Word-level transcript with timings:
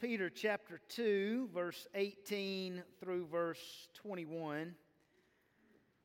1 0.00 0.10
Peter 0.10 0.30
chapter 0.30 0.80
2, 0.90 1.48
verse 1.52 1.88
18 1.94 2.82
through 3.00 3.26
verse 3.26 3.88
21. 3.94 4.74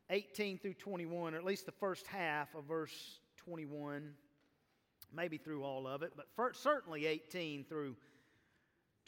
18 0.09 0.57
through 0.57 0.73
21, 0.73 1.35
or 1.35 1.37
at 1.37 1.43
least 1.43 1.67
the 1.67 1.71
first 1.71 2.07
half 2.07 2.55
of 2.55 2.63
verse 2.63 3.19
21, 3.37 4.13
maybe 5.13 5.37
through 5.37 5.63
all 5.63 5.85
of 5.85 6.01
it, 6.01 6.13
but 6.15 6.55
certainly 6.55 7.05
18 7.05 7.65
through 7.65 7.95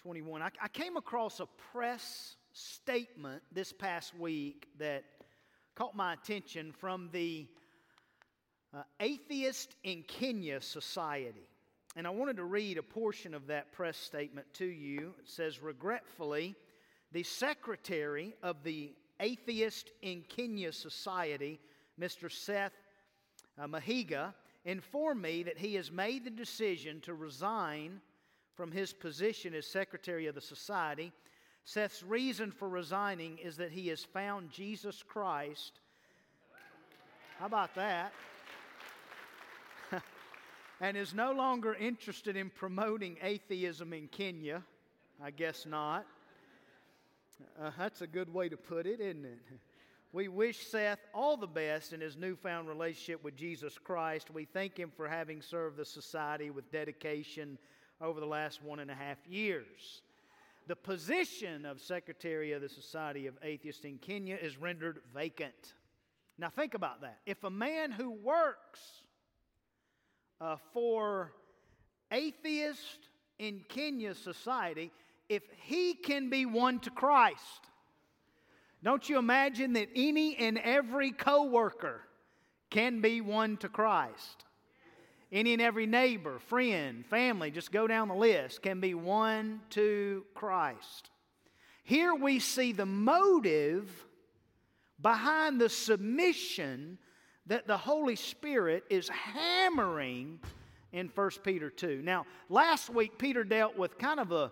21. 0.04 0.44
I, 0.44 0.50
I 0.62 0.68
came 0.68 0.98
across 0.98 1.40
a 1.40 1.48
press 1.72 2.36
statement 2.54 3.42
this 3.52 3.74
past 3.74 4.16
week 4.16 4.68
that 4.78 5.04
caught 5.74 5.96
my 5.96 6.14
attention 6.14 6.72
from 6.72 7.10
the 7.12 7.48
uh, 8.72 8.84
Atheist 9.00 9.76
in 9.84 10.04
Kenya 10.04 10.62
Society. 10.62 11.50
And 11.96 12.06
I 12.06 12.10
wanted 12.10 12.38
to 12.38 12.44
read 12.44 12.78
a 12.78 12.84
portion 12.84 13.34
of 13.34 13.48
that 13.48 13.72
press 13.72 13.98
statement 13.98 14.48
to 14.56 14.66
you. 14.66 15.14
It 15.20 15.30
says, 15.30 15.62
Regretfully, 15.62 16.56
the 17.14 17.24
secretary 17.24 18.36
of 18.44 18.64
the 18.64 18.94
Atheist 19.22 19.92
in 20.02 20.24
Kenya 20.28 20.74
Society, 20.74 21.60
Mr. 22.00 22.30
Seth 22.30 22.74
uh, 23.58 23.66
Mahiga, 23.66 24.34
informed 24.66 25.22
me 25.22 25.44
that 25.44 25.58
he 25.58 25.76
has 25.76 25.90
made 25.90 26.26
the 26.26 26.30
decision 26.30 27.00
to 27.02 27.14
resign 27.14 28.02
from 28.56 28.72
his 28.72 28.92
position 28.92 29.54
as 29.54 29.66
secretary 29.66 30.28
of 30.28 30.36
the 30.36 30.42
society. 30.42 31.14
Seth's 31.64 32.04
reason 32.04 32.52
for 32.52 32.68
resigning 32.68 33.38
is 33.38 33.58
that 33.58 33.72
he 33.72 33.88
has 33.88 34.04
found 34.04 34.52
Jesus 34.52 35.02
Christ. 35.02 35.80
How 37.40 37.46
about 37.46 37.74
that? 37.76 38.12
And 40.82 40.98
is 40.98 41.14
no 41.14 41.32
longer 41.32 41.74
interested 41.74 42.36
in 42.36 42.50
promoting 42.50 43.18
atheism 43.22 43.94
in 43.94 44.08
Kenya. 44.08 44.62
I 45.24 45.32
guess 45.32 45.66
not. 45.66 46.06
Uh, 47.62 47.72
that's 47.78 48.02
a 48.02 48.08
good 48.08 48.34
way 48.34 48.50
to 48.50 48.58
put 48.58 48.86
it, 48.86 49.00
isn't 49.00 49.26
it? 49.26 49.40
We 50.12 50.30
wish 50.30 50.68
Seth 50.68 51.00
all 51.14 51.36
the 51.36 51.48
best 51.48 51.92
in 51.92 52.00
his 52.00 52.16
newfound 52.16 52.70
relationship 52.70 53.24
with 53.24 53.36
Jesus 53.36 53.78
Christ. 53.78 54.32
We 54.32 54.46
thank 54.46 54.78
him 54.78 54.92
for 54.96 55.10
having 55.10 55.42
served 55.42 55.76
the 55.76 55.84
society 55.84 56.50
with 56.50 56.72
dedication 56.72 57.58
over 58.02 58.20
the 58.20 58.26
last 58.26 58.64
one 58.64 58.80
and 58.80 58.90
a 58.90 58.96
half 58.96 59.18
years. 59.28 60.02
The 60.68 60.76
position 60.76 61.66
of 61.66 61.82
Secretary 61.82 62.54
of 62.54 62.62
the 62.62 62.70
Society 62.70 63.28
of 63.28 63.38
Atheists 63.44 63.84
in 63.84 63.98
Kenya 63.98 64.38
is 64.42 64.58
rendered 64.58 65.00
vacant. 65.14 65.74
Now, 66.38 66.50
think 66.50 66.74
about 66.74 67.02
that. 67.02 67.20
If 67.26 67.44
a 67.44 67.50
man 67.50 67.92
who 67.92 68.12
works 68.12 69.04
uh, 70.42 70.58
for 70.74 71.32
atheists 72.12 73.10
in 73.40 73.62
Kenya 73.68 74.14
society, 74.14 74.92
if 75.30 75.44
he 75.64 75.94
can 75.94 76.30
be 76.30 76.46
won 76.46 76.80
to 76.80 76.90
Christ, 76.90 77.70
don't 78.84 79.10
you 79.10 79.18
imagine 79.18 79.74
that 79.74 79.90
any 79.96 80.36
and 80.38 80.58
every 80.60 81.12
coworker 81.12 82.02
can 82.70 83.02
be 83.02 83.22
won 83.22 83.58
to 83.58 83.70
Christ? 83.70 84.44
Any 85.32 85.54
and 85.54 85.62
every 85.62 85.88
neighbor, 85.88 86.40
friend, 86.40 87.06
family, 87.06 87.50
just 87.50 87.72
go 87.72 87.88
down 87.88 88.10
the 88.10 88.16
list, 88.16 88.62
can 88.62 88.80
be 88.80 88.94
won 88.94 89.62
to 89.72 90.24
Christ. 90.36 91.10
Here 91.84 92.14
we 92.14 92.40
see 92.40 92.72
the 92.72 92.86
motive 92.86 93.90
behind 95.02 95.60
the 95.60 95.70
submission 95.70 97.00
that 97.48 97.68
the 97.68 97.78
Holy 97.78 98.16
Spirit 98.16 98.84
is 98.90 99.08
hammering 99.10 100.40
in 100.92 101.12
1 101.14 101.30
Peter 101.44 101.70
2. 101.70 102.02
Now, 102.04 102.26
last 102.50 102.90
week, 102.90 103.18
Peter 103.18 103.44
dealt 103.44 103.78
with 103.78 103.98
kind 103.98 104.20
of 104.20 104.32
a, 104.32 104.52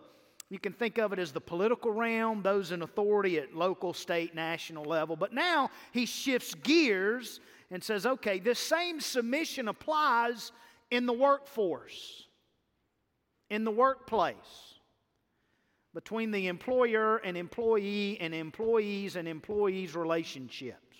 you 0.49 0.59
can 0.59 0.73
think 0.73 0.97
of 0.97 1.13
it 1.13 1.19
as 1.19 1.31
the 1.31 1.41
political 1.41 1.91
realm, 1.91 2.43
those 2.43 2.71
in 2.71 2.81
authority 2.81 3.39
at 3.39 3.55
local, 3.55 3.93
state, 3.93 4.35
national 4.35 4.83
level. 4.83 5.15
But 5.15 5.33
now 5.33 5.69
he 5.91 6.05
shifts 6.05 6.53
gears 6.53 7.39
and 7.71 7.83
says, 7.83 8.05
okay, 8.05 8.39
this 8.39 8.59
same 8.59 8.99
submission 8.99 9.67
applies 9.67 10.51
in 10.91 11.05
the 11.05 11.13
workforce, 11.13 12.27
in 13.49 13.63
the 13.63 13.71
workplace, 13.71 14.35
between 15.93 16.29
the 16.29 16.47
employer 16.47 17.17
and 17.17 17.35
employee 17.37 18.17
and 18.19 18.35
employees 18.35 19.15
and 19.15 19.27
employees' 19.27 19.95
relationships. 19.95 20.92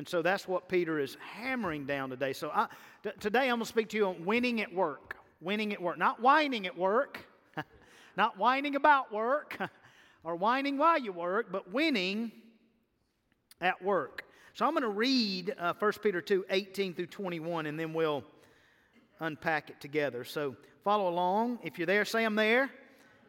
And 0.00 0.08
so 0.08 0.22
that's 0.22 0.48
what 0.48 0.66
Peter 0.66 0.98
is 0.98 1.18
hammering 1.20 1.84
down 1.84 2.08
today. 2.08 2.32
So 2.32 2.50
I, 2.54 2.68
t- 3.02 3.10
today 3.20 3.50
I'm 3.50 3.56
going 3.56 3.60
to 3.60 3.66
speak 3.66 3.90
to 3.90 3.98
you 3.98 4.06
on 4.06 4.24
winning 4.24 4.62
at 4.62 4.74
work. 4.74 5.16
Winning 5.42 5.74
at 5.74 5.82
work. 5.82 5.98
Not 5.98 6.22
whining 6.22 6.66
at 6.66 6.74
work, 6.74 7.18
not 8.16 8.38
whining 8.38 8.76
about 8.76 9.12
work 9.12 9.58
or 10.24 10.36
whining 10.36 10.78
while 10.78 10.98
you 10.98 11.12
work, 11.12 11.52
but 11.52 11.70
winning 11.70 12.32
at 13.60 13.84
work. 13.84 14.24
So 14.54 14.64
I'm 14.64 14.72
going 14.72 14.84
to 14.84 14.88
read 14.88 15.54
uh, 15.58 15.74
1 15.78 15.92
Peter 16.02 16.22
2 16.22 16.46
18 16.48 16.94
through 16.94 17.08
21, 17.08 17.66
and 17.66 17.78
then 17.78 17.92
we'll 17.92 18.24
unpack 19.18 19.68
it 19.68 19.82
together. 19.82 20.24
So 20.24 20.56
follow 20.82 21.10
along. 21.10 21.58
If 21.62 21.78
you're 21.78 21.84
there, 21.84 22.06
say 22.06 22.24
I'm 22.24 22.36
there. 22.36 22.70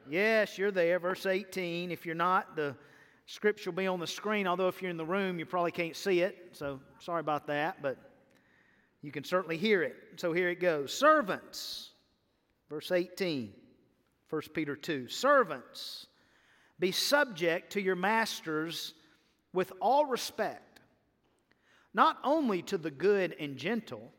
Yes, 0.09 0.57
you're 0.57 0.71
there. 0.71 0.99
Verse 0.99 1.25
18. 1.25 1.91
If 1.91 2.05
you're 2.05 2.15
not, 2.15 2.55
the 2.55 2.77
Scripture 3.25 3.71
will 3.71 3.77
be 3.77 3.87
on 3.87 3.99
the 3.99 4.07
screen, 4.07 4.47
although 4.47 4.67
if 4.67 4.81
you're 4.81 4.91
in 4.91 4.97
the 4.97 5.05
room, 5.05 5.39
you 5.39 5.45
probably 5.45 5.71
can't 5.71 5.95
see 5.95 6.21
it. 6.21 6.49
So 6.53 6.79
sorry 6.99 7.21
about 7.21 7.47
that, 7.47 7.81
but 7.81 7.97
you 9.01 9.11
can 9.11 9.23
certainly 9.23 9.57
hear 9.57 9.83
it. 9.83 9.95
So 10.17 10.33
here 10.33 10.49
it 10.49 10.59
goes 10.59 10.93
Servants, 10.93 11.91
verse 12.69 12.91
18, 12.91 13.53
1 14.29 14.41
Peter 14.53 14.75
2. 14.75 15.07
Servants, 15.07 16.07
be 16.79 16.91
subject 16.91 17.73
to 17.73 17.81
your 17.81 17.95
masters 17.95 18.93
with 19.53 19.71
all 19.81 20.05
respect, 20.05 20.79
not 21.93 22.17
only 22.23 22.61
to 22.63 22.77
the 22.77 22.91
good 22.91 23.35
and 23.39 23.57
gentle, 23.57 24.11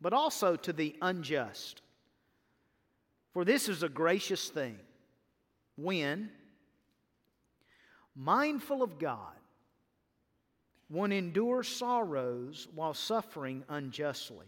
but 0.00 0.12
also 0.12 0.56
to 0.56 0.72
the 0.72 0.96
unjust. 1.02 1.82
For 3.32 3.44
this 3.44 3.68
is 3.68 3.82
a 3.82 3.88
gracious 3.88 4.48
thing 4.48 4.78
when 5.76 6.30
mindful 8.18 8.82
of 8.82 8.98
God, 8.98 9.32
one 10.88 11.12
endures 11.12 11.68
sorrows 11.68 12.66
while 12.74 12.94
suffering 12.94 13.62
unjustly. 13.68 14.46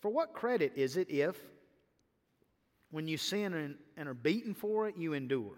For 0.00 0.10
what 0.10 0.34
credit 0.34 0.72
is 0.76 0.96
it 0.96 1.10
if, 1.10 1.36
when 2.90 3.08
you 3.08 3.16
sin 3.16 3.54
and, 3.54 3.74
and 3.96 4.08
are 4.08 4.14
beaten 4.14 4.54
for 4.54 4.88
it, 4.88 4.96
you 4.98 5.14
endure? 5.14 5.56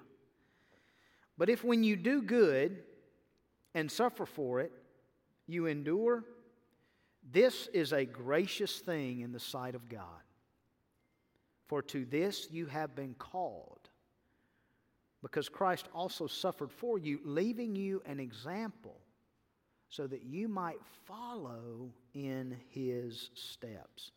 But 1.37 1.49
if 1.49 1.65
when 1.65 1.83
you 1.83 1.97
do 1.97 2.23
good 2.23 2.83
and 3.75 3.91
suffer 3.91 4.27
for 4.27 4.61
it, 4.61 4.73
you 5.47 5.67
endure, 5.67 6.25
this 7.33 7.69
is 7.69 7.93
a 7.93 8.05
gracious 8.05 8.79
thing 8.79 9.21
in 9.21 9.33
the 9.33 9.41
sight 9.41 9.75
of 9.75 9.89
God. 9.89 10.07
For 11.69 11.83
to 11.83 12.05
this 12.05 12.49
you 12.51 12.67
have 12.67 12.95
been 12.95 13.15
called 13.15 13.82
because 15.23 15.49
Christ 15.49 15.89
also 15.95 16.27
suffered 16.27 16.71
for 16.71 16.99
you, 16.99 17.21
leaving 17.25 17.77
you 17.77 18.03
an 18.07 18.19
example 18.19 18.97
so 19.89 20.07
that 20.07 20.25
you 20.25 20.49
might 20.49 20.81
follow 21.07 21.93
in 22.13 22.57
his 22.71 23.31
steps. 23.35 24.11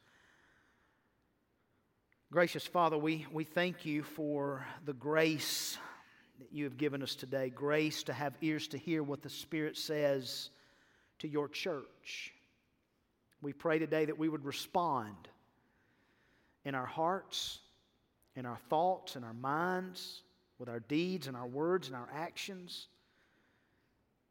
Gracious 2.32 2.66
Father, 2.66 2.98
we, 2.98 3.26
we 3.32 3.44
thank 3.44 3.86
you 3.86 4.02
for 4.02 4.66
the 4.84 4.94
grace 4.94 5.78
that 6.40 6.52
you 6.52 6.64
have 6.64 6.78
given 6.78 7.04
us 7.04 7.16
today 7.16 7.50
grace 7.50 8.04
to 8.04 8.14
have 8.14 8.34
ears 8.42 8.68
to 8.70 8.78
hear 8.78 9.04
what 9.04 9.22
the 9.22 9.30
Spirit 9.30 9.78
says 9.78 10.50
to 11.20 11.28
your 11.28 11.48
church. 11.48 12.34
We 13.42 13.54
pray 13.54 13.78
today 13.78 14.06
that 14.06 14.18
we 14.18 14.28
would 14.28 14.44
respond 14.44 15.16
in 16.66 16.74
our 16.74 16.86
hearts, 16.86 17.60
in 18.36 18.46
our 18.46 18.58
thoughts, 18.70 19.16
in 19.16 19.24
our 19.24 19.34
minds 19.34 20.24
with 20.60 20.70
our 20.70 20.80
deeds 20.80 21.28
and 21.28 21.36
our 21.36 21.48
words 21.48 21.88
and 21.88 21.96
our 21.96 22.10
actions, 22.14 22.88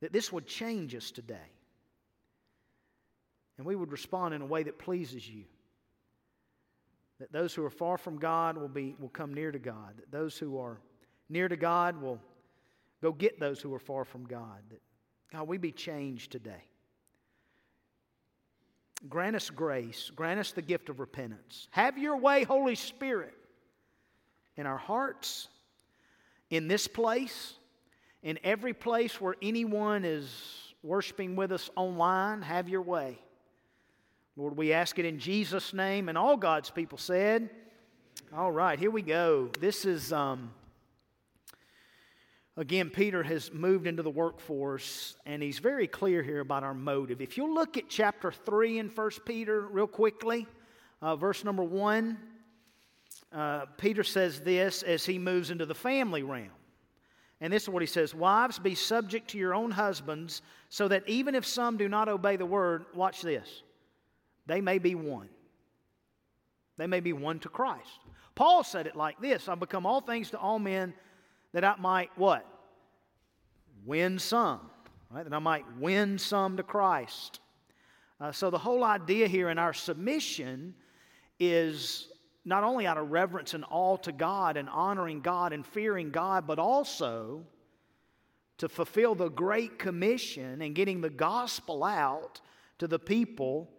that 0.01 0.13
this 0.13 0.33
would 0.33 0.47
change 0.47 0.95
us 0.95 1.11
today. 1.11 1.51
And 3.57 3.67
we 3.67 3.77
would 3.77 3.93
respond 3.93 4.35
in 4.35 4.43
a 4.43 4.47
way 4.47 4.63
that 4.65 4.79
pleases 4.79 5.29
you. 5.29 5.45
That 7.21 7.33
those 7.33 7.55
who 7.55 7.65
are 7.65 7.71
far 7.71 7.97
from 7.97 8.19
God 8.19 8.57
will, 8.57 8.69
be, 8.69 8.97
will 8.99 9.09
come 9.09 9.33
near 9.33 9.53
to 9.53 9.59
God. 9.59 9.95
That 9.99 10.11
those 10.11 10.37
who 10.37 10.59
are 10.59 10.81
near 11.29 11.49
to 11.49 11.57
God 11.57 12.01
will 12.01 12.21
go 13.01 13.13
get 13.13 13.39
those 13.39 13.61
who 13.61 13.73
are 13.73 13.79
far 13.79 14.05
from 14.05 14.25
God. 14.25 14.59
That, 14.71 14.81
God, 15.33 15.47
we 15.47 15.59
be 15.59 15.73
changed 15.73 16.33
today. 16.33 16.65
Grant 19.09 19.37
us 19.37 19.51
grace. 19.51 20.11
Grant 20.15 20.41
us 20.41 20.53
the 20.53 20.63
gift 20.63 20.89
of 20.89 20.99
repentance. 20.99 21.69
Have 21.71 21.99
your 21.99 22.17
way, 22.17 22.43
Holy 22.45 22.75
Spirit, 22.75 23.35
in 24.57 24.67
our 24.67 24.79
hearts 24.79 25.49
in 26.51 26.69
this 26.69 26.87
place, 26.87 27.55
in 28.23 28.39
every 28.45 28.73
place 28.73 29.21
where 29.21 29.35
anyone 29.43 30.05
is 30.05 30.75
worshiping 30.83 31.37
with 31.37 31.53
us 31.53 31.71
online, 31.77 32.43
have 32.43 32.69
your 32.69 32.83
way. 32.83 33.19
Lord, 34.37 34.57
we 34.57 34.73
ask 34.73 34.99
it 34.99 35.05
in 35.05 35.19
Jesus' 35.19 35.73
name, 35.73 36.09
and 36.09 36.19
all 36.19 36.37
God's 36.37 36.71
people 36.71 36.99
said, 36.99 37.51
All 38.37 38.51
right, 38.51 38.79
here 38.79 38.91
we 38.91 39.03
go. 39.03 39.49
This 39.61 39.85
is, 39.85 40.13
um, 40.13 40.53
again, 42.57 42.91
Peter 42.91 43.23
has 43.23 43.53
moved 43.53 43.87
into 43.87 44.03
the 44.03 44.11
workforce, 44.11 45.17
and 45.25 45.41
he's 45.41 45.61
very 45.61 45.87
clear 45.87 46.23
here 46.23 46.41
about 46.41 46.65
our 46.65 46.75
motive. 46.75 47.21
If 47.21 47.37
you 47.37 47.55
look 47.55 47.77
at 47.77 47.89
chapter 47.89 48.33
3 48.33 48.81
in 48.81 48.89
1 48.89 49.11
Peter 49.25 49.61
real 49.61 49.87
quickly, 49.87 50.49
uh, 51.01 51.15
verse 51.15 51.45
number 51.45 51.63
1, 51.63 52.19
uh, 53.35 53.67
Peter 53.79 54.05
says 54.05 54.41
this 54.41 54.83
as 54.83 55.05
he 55.05 55.19
moves 55.19 55.51
into 55.51 55.67
the 55.67 55.75
family 55.75 56.23
realm. 56.23 56.51
And 57.41 57.53
this 57.53 57.65
is 57.65 57.69
what 57.69 57.83
he 57.83 57.87
says 57.87 58.15
Wives, 58.15 58.59
be 58.59 58.75
subject 58.75 59.29
to 59.31 59.39
your 59.39 59.55
own 59.55 59.71
husbands, 59.71 60.43
so 60.69 60.89
that 60.89 61.07
even 61.09 61.35
if 61.35 61.45
some 61.45 61.77
do 61.77 61.89
not 61.89 62.09
obey 62.09 62.37
the 62.37 62.47
word, 62.47 62.87
watch 62.95 63.23
this, 63.23 63.63
they 64.47 64.61
may 64.61 64.79
be 64.79 64.95
won. 64.95 65.29
They 66.77 66.87
may 66.87 67.01
be 67.01 67.13
won 67.13 67.39
to 67.41 67.49
Christ. 67.49 67.99
Paul 68.35 68.65
said 68.65 68.87
it 68.87 68.97
like 68.97 69.21
this 69.21 69.49
I've 69.49 69.61
become 69.61 69.87
all 69.87 70.01
things 70.01 70.31
to 70.31 70.39
all 70.39 70.59
men 70.59 70.95
that 71.53 71.65
I 71.65 71.75
might 71.77 72.11
what? 72.17 72.47
Win 73.85 74.19
some, 74.19 74.61
right? 75.11 75.25
That 75.25 75.35
I 75.35 75.39
might 75.39 75.65
win 75.79 76.19
some 76.19 76.57
to 76.57 76.63
Christ. 76.63 77.41
Uh, 78.21 78.33
so 78.33 78.49
the 78.49 78.59
whole 78.59 78.85
idea 78.85 79.27
here 79.27 79.51
in 79.51 79.59
our 79.59 79.73
submission 79.73 80.75
is 81.39 82.09
not 82.45 82.65
only 82.65 82.87
out 82.87 82.99
of 82.99 83.11
reverence 83.11 83.55
and 83.55 83.65
awe 83.71 83.97
to 83.97 84.13
God 84.13 84.57
and 84.57 84.69
honoring 84.69 85.21
God 85.21 85.53
and 85.53 85.65
fearing 85.65 86.11
God, 86.11 86.47
but 86.47 86.59
also 86.59 87.45
to 88.59 88.69
fulfill 88.69 89.15
the 89.15 89.29
Great 89.29 89.79
Commission 89.79 90.63
and 90.63 90.75
getting 90.75 91.01
the 91.01 91.11
gospel 91.11 91.83
out 91.83 92.41
to 92.79 92.87
the 92.87 92.99
people 92.99 93.71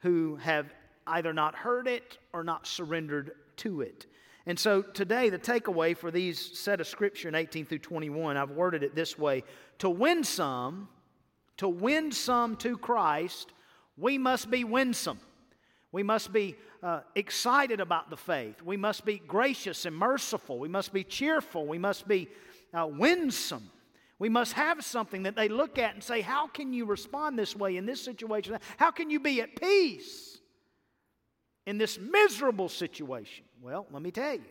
who 0.00 0.36
have 0.36 0.72
either 1.06 1.32
not 1.32 1.54
heard 1.54 1.88
it 1.88 2.18
or 2.32 2.44
not 2.44 2.66
surrendered 2.66 3.32
to 3.56 3.80
it. 3.80 4.06
And 4.46 4.58
so 4.58 4.82
today, 4.82 5.28
the 5.28 5.38
takeaway 5.38 5.96
for 5.96 6.10
these 6.10 6.58
set 6.58 6.80
of 6.80 6.86
scripture 6.86 7.28
in 7.28 7.34
18 7.34 7.64
through 7.64 7.78
21, 7.78 8.36
I've 8.36 8.50
worded 8.50 8.82
it 8.82 8.94
this 8.94 9.16
way 9.16 9.44
To 9.78 9.90
win 9.90 10.24
some, 10.24 10.88
to 11.58 11.68
win 11.68 12.10
some 12.10 12.56
to 12.56 12.76
Christ, 12.76 13.52
we 13.96 14.18
must 14.18 14.50
be 14.50 14.64
winsome. 14.64 15.20
We 15.92 16.02
must 16.02 16.32
be 16.32 16.56
uh, 16.82 17.00
excited 17.14 17.80
about 17.80 18.10
the 18.10 18.16
faith. 18.16 18.62
We 18.62 18.76
must 18.76 19.04
be 19.04 19.18
gracious 19.18 19.84
and 19.84 19.94
merciful. 19.94 20.58
We 20.58 20.68
must 20.68 20.92
be 20.92 21.04
cheerful. 21.04 21.66
We 21.66 21.78
must 21.78 22.08
be 22.08 22.28
uh, 22.72 22.86
winsome. 22.86 23.70
We 24.18 24.28
must 24.28 24.54
have 24.54 24.84
something 24.84 25.24
that 25.24 25.36
they 25.36 25.48
look 25.48 25.78
at 25.78 25.94
and 25.94 26.02
say, 26.02 26.22
How 26.22 26.46
can 26.46 26.72
you 26.72 26.86
respond 26.86 27.38
this 27.38 27.54
way 27.54 27.76
in 27.76 27.86
this 27.86 28.02
situation? 28.02 28.58
How 28.78 28.90
can 28.90 29.10
you 29.10 29.20
be 29.20 29.40
at 29.42 29.54
peace? 29.54 30.32
in 31.66 31.78
this 31.78 31.98
miserable 31.98 32.68
situation? 32.68 33.44
Well, 33.60 33.86
let 33.90 34.02
me 34.02 34.10
tell 34.10 34.34
you. 34.34 34.44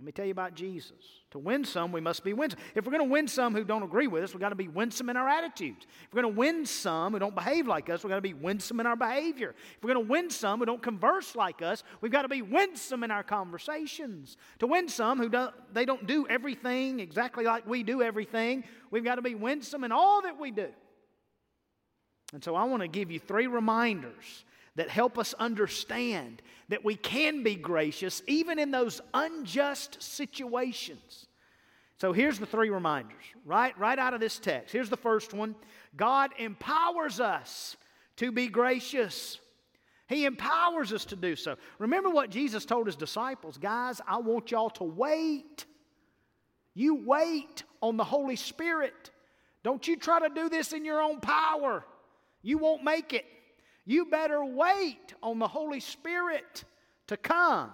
Let 0.00 0.06
me 0.06 0.12
tell 0.12 0.24
you 0.24 0.30
about 0.30 0.54
Jesus. 0.54 0.96
To 1.32 1.38
win 1.38 1.62
some, 1.62 1.92
we 1.92 2.00
must 2.00 2.24
be 2.24 2.32
winsome. 2.32 2.58
If 2.74 2.86
we're 2.86 2.92
going 2.92 3.06
to 3.06 3.12
win 3.12 3.28
some 3.28 3.54
who 3.54 3.64
don't 3.64 3.82
agree 3.82 4.06
with 4.06 4.24
us, 4.24 4.32
we've 4.32 4.40
got 4.40 4.48
to 4.48 4.54
be 4.54 4.66
winsome 4.66 5.10
in 5.10 5.16
our 5.18 5.28
attitudes. 5.28 5.86
If 6.04 6.14
we're 6.14 6.22
going 6.22 6.32
to 6.32 6.38
win 6.38 6.64
some 6.64 7.12
who 7.12 7.18
don't 7.18 7.34
behave 7.34 7.66
like 7.66 7.90
us, 7.90 8.02
we've 8.02 8.08
got 8.08 8.16
to 8.16 8.22
be 8.22 8.32
winsome 8.32 8.80
in 8.80 8.86
our 8.86 8.96
behavior. 8.96 9.54
If 9.76 9.84
we're 9.84 9.92
going 9.92 10.06
to 10.06 10.10
win 10.10 10.30
some 10.30 10.60
who 10.60 10.64
don't 10.64 10.82
converse 10.82 11.36
like 11.36 11.60
us, 11.60 11.84
we've 12.00 12.10
got 12.10 12.22
to 12.22 12.28
be 12.28 12.40
winsome 12.40 13.04
in 13.04 13.10
our 13.10 13.22
conversations. 13.22 14.38
To 14.60 14.66
win 14.66 14.88
some 14.88 15.18
who 15.18 15.28
don't, 15.28 15.54
they 15.74 15.84
don't 15.84 16.06
do 16.06 16.26
everything 16.30 17.00
exactly 17.00 17.44
like 17.44 17.66
we 17.66 17.82
do 17.82 18.00
everything, 18.00 18.64
we've 18.90 19.04
got 19.04 19.16
to 19.16 19.22
be 19.22 19.34
winsome 19.34 19.84
in 19.84 19.92
all 19.92 20.22
that 20.22 20.40
we 20.40 20.50
do. 20.50 20.68
And 22.32 22.42
so 22.42 22.54
I 22.54 22.64
want 22.64 22.80
to 22.80 22.88
give 22.88 23.10
you 23.10 23.18
three 23.18 23.48
reminders 23.48 24.46
that 24.76 24.88
help 24.88 25.18
us 25.18 25.34
understand 25.34 26.42
that 26.68 26.84
we 26.84 26.94
can 26.94 27.42
be 27.42 27.54
gracious 27.56 28.22
even 28.26 28.58
in 28.58 28.70
those 28.70 29.00
unjust 29.12 30.02
situations. 30.02 31.26
So 31.96 32.12
here's 32.12 32.38
the 32.38 32.46
three 32.46 32.70
reminders, 32.70 33.24
right? 33.44 33.78
Right 33.78 33.98
out 33.98 34.14
of 34.14 34.20
this 34.20 34.38
text. 34.38 34.72
Here's 34.72 34.88
the 34.88 34.96
first 34.96 35.34
one 35.34 35.54
God 35.96 36.30
empowers 36.38 37.20
us 37.20 37.76
to 38.16 38.32
be 38.32 38.48
gracious. 38.48 39.38
He 40.08 40.24
empowers 40.24 40.92
us 40.92 41.04
to 41.06 41.16
do 41.16 41.36
so. 41.36 41.56
Remember 41.78 42.10
what 42.10 42.30
Jesus 42.30 42.64
told 42.64 42.86
his 42.86 42.96
disciples 42.96 43.58
guys, 43.58 44.00
I 44.06 44.18
want 44.18 44.50
y'all 44.50 44.70
to 44.70 44.84
wait. 44.84 45.66
You 46.74 46.94
wait 47.04 47.64
on 47.82 47.96
the 47.96 48.04
Holy 48.04 48.36
Spirit. 48.36 49.10
Don't 49.62 49.86
you 49.86 49.96
try 49.96 50.26
to 50.26 50.34
do 50.34 50.48
this 50.48 50.72
in 50.72 50.84
your 50.84 51.02
own 51.02 51.20
power. 51.20 51.84
You 52.42 52.58
won't 52.58 52.82
make 52.82 53.12
it. 53.12 53.26
You 53.90 54.04
better 54.04 54.44
wait 54.44 55.14
on 55.20 55.40
the 55.40 55.48
Holy 55.48 55.80
Spirit 55.80 56.62
to 57.08 57.16
come. 57.16 57.72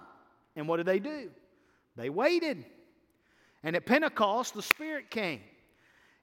And 0.55 0.67
what 0.67 0.77
did 0.77 0.87
they 0.87 0.97
do? 0.97 1.29
They 1.95 2.09
waited. 2.09 2.65
And 3.61 3.75
at 3.75 3.85
Pentecost, 3.85 4.55
the 4.55 4.63
Spirit 4.63 5.11
came. 5.11 5.41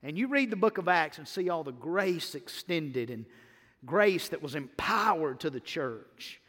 And 0.02 0.18
you 0.18 0.26
read 0.26 0.50
the 0.50 0.56
book 0.56 0.78
of 0.78 0.88
Acts 0.88 1.18
and 1.18 1.28
see 1.28 1.48
all 1.48 1.62
the 1.62 1.70
grace 1.70 2.34
extended 2.34 3.08
and 3.08 3.24
grace 3.86 4.30
that 4.30 4.42
was 4.42 4.56
empowered 4.56 5.38
to 5.38 5.50
the 5.50 5.60
church. 5.60 6.40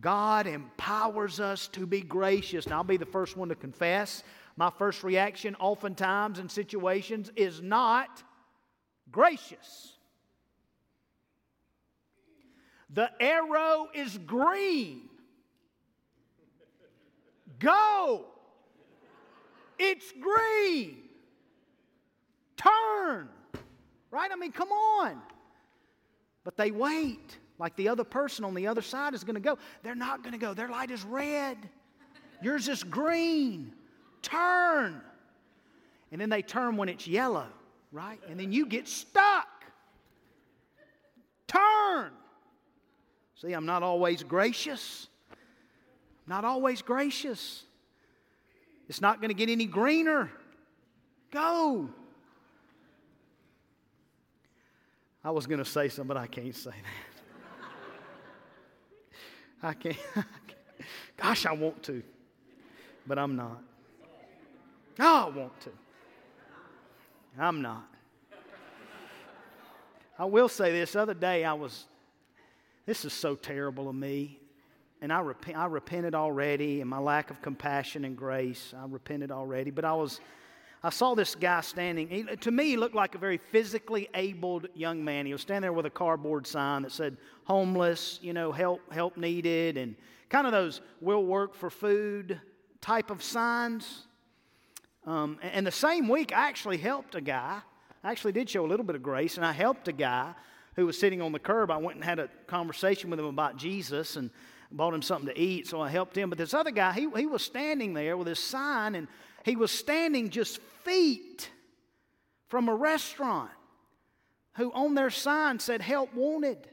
God 0.00 0.46
empowers 0.46 1.40
us 1.40 1.66
to 1.72 1.88
be 1.88 2.02
gracious. 2.02 2.68
Now, 2.68 2.76
I'll 2.76 2.84
be 2.84 2.98
the 2.98 3.04
first 3.04 3.36
one 3.36 3.48
to 3.48 3.56
confess. 3.56 4.22
My 4.56 4.70
first 4.70 5.02
reaction, 5.02 5.56
oftentimes 5.56 6.38
in 6.38 6.48
situations, 6.48 7.32
is 7.34 7.60
not 7.60 8.22
gracious. 9.10 9.91
The 12.92 13.10
arrow 13.20 13.88
is 13.94 14.18
green. 14.18 15.08
Go. 17.58 18.26
It's 19.78 20.12
green. 20.20 20.98
Turn. 22.56 23.28
Right? 24.10 24.30
I 24.30 24.36
mean, 24.36 24.52
come 24.52 24.70
on. 24.70 25.20
But 26.44 26.56
they 26.56 26.70
wait 26.70 27.38
like 27.58 27.76
the 27.76 27.88
other 27.88 28.04
person 28.04 28.44
on 28.44 28.54
the 28.54 28.66
other 28.66 28.82
side 28.82 29.14
is 29.14 29.24
going 29.24 29.34
to 29.36 29.40
go. 29.40 29.56
They're 29.82 29.94
not 29.94 30.22
going 30.22 30.32
to 30.32 30.38
go. 30.38 30.52
Their 30.52 30.68
light 30.68 30.90
is 30.90 31.02
red. 31.04 31.56
Yours 32.42 32.68
is 32.68 32.82
green. 32.82 33.72
Turn. 34.20 35.00
And 36.10 36.20
then 36.20 36.28
they 36.28 36.42
turn 36.42 36.76
when 36.76 36.88
it's 36.88 37.06
yellow, 37.06 37.46
right? 37.90 38.20
And 38.28 38.38
then 38.38 38.52
you 38.52 38.66
get 38.66 38.86
stuck. 38.86 39.46
Turn. 41.46 42.10
See, 43.42 43.52
I'm 43.54 43.66
not 43.66 43.82
always 43.82 44.22
gracious. 44.22 45.08
Not 46.28 46.44
always 46.44 46.80
gracious. 46.80 47.64
It's 48.88 49.00
not 49.00 49.20
going 49.20 49.30
to 49.30 49.34
get 49.34 49.50
any 49.50 49.66
greener. 49.66 50.30
Go. 51.32 51.88
I 55.24 55.32
was 55.32 55.48
going 55.48 55.58
to 55.58 55.64
say 55.64 55.88
something, 55.88 56.06
but 56.06 56.16
I 56.16 56.28
can't 56.28 56.54
say 56.54 56.70
that. 56.70 56.76
I 59.64 59.74
can't, 59.74 59.96
Gosh, 61.16 61.44
I 61.44 61.52
want 61.52 61.82
to, 61.84 62.00
but 63.08 63.18
I'm 63.18 63.34
not. 63.34 63.60
Oh, 65.00 65.26
I 65.26 65.36
want 65.36 65.60
to. 65.62 65.70
I'm 67.36 67.60
not. 67.60 67.88
I 70.16 70.26
will 70.26 70.48
say 70.48 70.70
this 70.70 70.94
other 70.94 71.14
day 71.14 71.44
I 71.44 71.54
was 71.54 71.86
this 72.86 73.04
is 73.04 73.12
so 73.12 73.34
terrible 73.34 73.88
of 73.88 73.94
me. 73.94 74.38
And 75.00 75.12
I, 75.12 75.20
rep- 75.20 75.44
I 75.54 75.66
repented 75.66 76.14
already 76.14 76.80
and 76.80 76.88
my 76.88 76.98
lack 76.98 77.30
of 77.30 77.42
compassion 77.42 78.04
and 78.04 78.16
grace. 78.16 78.72
I 78.76 78.84
repented 78.88 79.32
already. 79.32 79.70
But 79.70 79.84
I 79.84 79.94
was, 79.94 80.20
I 80.82 80.90
saw 80.90 81.14
this 81.14 81.34
guy 81.34 81.60
standing. 81.60 82.08
He, 82.08 82.22
to 82.22 82.50
me, 82.50 82.66
he 82.66 82.76
looked 82.76 82.94
like 82.94 83.14
a 83.14 83.18
very 83.18 83.38
physically 83.38 84.08
abled 84.14 84.68
young 84.74 85.04
man. 85.04 85.26
He 85.26 85.32
was 85.32 85.42
standing 85.42 85.62
there 85.62 85.72
with 85.72 85.86
a 85.86 85.90
cardboard 85.90 86.46
sign 86.46 86.82
that 86.82 86.92
said 86.92 87.16
homeless, 87.44 88.20
you 88.22 88.32
know, 88.32 88.52
help, 88.52 88.80
help 88.92 89.16
needed, 89.16 89.76
and 89.76 89.96
kind 90.28 90.46
of 90.46 90.52
those 90.52 90.80
will 91.00 91.24
work 91.24 91.54
for 91.54 91.68
food 91.68 92.40
type 92.80 93.10
of 93.10 93.22
signs. 93.22 94.06
Um, 95.04 95.38
and 95.42 95.66
the 95.66 95.72
same 95.72 96.08
week, 96.08 96.32
I 96.32 96.48
actually 96.48 96.78
helped 96.78 97.16
a 97.16 97.20
guy. 97.20 97.60
I 98.04 98.10
actually 98.10 98.32
did 98.32 98.48
show 98.50 98.64
a 98.64 98.68
little 98.68 98.86
bit 98.86 98.94
of 98.94 99.02
grace, 99.02 99.36
and 99.36 99.44
I 99.44 99.52
helped 99.52 99.88
a 99.88 99.92
guy 99.92 100.34
who 100.76 100.86
was 100.86 100.98
sitting 100.98 101.20
on 101.20 101.32
the 101.32 101.38
curb. 101.38 101.70
I 101.70 101.76
went 101.76 101.96
and 101.96 102.04
had 102.04 102.18
a 102.18 102.28
conversation 102.46 103.10
with 103.10 103.18
him 103.18 103.26
about 103.26 103.56
Jesus 103.56 104.16
and 104.16 104.30
bought 104.70 104.94
him 104.94 105.02
something 105.02 105.32
to 105.32 105.38
eat, 105.38 105.66
so 105.66 105.80
I 105.80 105.88
helped 105.90 106.16
him. 106.16 106.30
But 106.30 106.38
this 106.38 106.54
other 106.54 106.70
guy, 106.70 106.92
he, 106.92 107.08
he 107.16 107.26
was 107.26 107.42
standing 107.42 107.94
there 107.94 108.16
with 108.16 108.26
his 108.26 108.38
sign, 108.38 108.94
and 108.94 109.08
he 109.44 109.56
was 109.56 109.70
standing 109.70 110.30
just 110.30 110.60
feet 110.84 111.50
from 112.48 112.68
a 112.68 112.74
restaurant 112.74 113.50
who 114.54 114.70
on 114.72 114.94
their 114.94 115.10
sign 115.10 115.58
said 115.58 115.80
help 115.80 116.12
wanted 116.14 116.68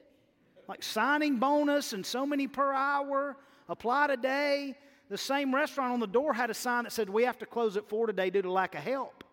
like 0.67 0.83
signing 0.83 1.37
bonus 1.37 1.93
and 1.93 2.05
so 2.05 2.25
many 2.25 2.47
per 2.47 2.73
hour 2.73 3.37
apply 3.69 4.07
today 4.07 4.75
the 5.09 5.17
same 5.17 5.55
restaurant 5.55 5.93
on 5.93 5.99
the 5.99 6.07
door 6.07 6.33
had 6.33 6.49
a 6.49 6.53
sign 6.53 6.83
that 6.83 6.91
said 6.91 7.09
we 7.09 7.23
have 7.23 7.37
to 7.37 7.45
close 7.45 7.77
at 7.77 7.87
four 7.87 8.07
today 8.07 8.29
due 8.29 8.41
to 8.41 8.51
lack 8.51 8.75
of 8.75 8.81
help 8.81 9.23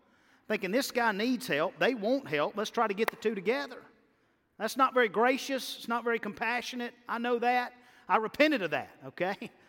thinking 0.46 0.70
this 0.70 0.90
guy 0.90 1.11
needs 1.11 1.46
help 1.46 1.76
they 1.78 1.94
won't 1.94 2.28
help 2.28 2.56
let's 2.56 2.70
try 2.70 2.87
to 2.87 2.94
get 2.94 3.11
the 3.11 3.16
two 3.16 3.35
together 3.35 3.78
that's 4.58 4.76
not 4.76 4.94
very 4.94 5.08
gracious. 5.08 5.76
It's 5.78 5.88
not 5.88 6.04
very 6.04 6.18
compassionate. 6.18 6.94
I 7.08 7.18
know 7.18 7.38
that. 7.38 7.72
I 8.08 8.16
repented 8.16 8.62
of 8.62 8.70
that, 8.70 8.90
okay? 9.08 9.36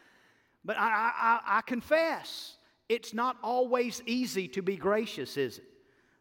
But 0.66 0.78
I, 0.78 1.14
I, 1.16 1.40
I 1.60 1.62
confess, 1.62 2.58
it's 2.90 3.14
not 3.14 3.38
always 3.42 4.02
easy 4.06 4.50
to 4.50 4.62
be 4.62 4.76
gracious, 4.76 5.38
is 5.38 5.60
it? 5.60 5.64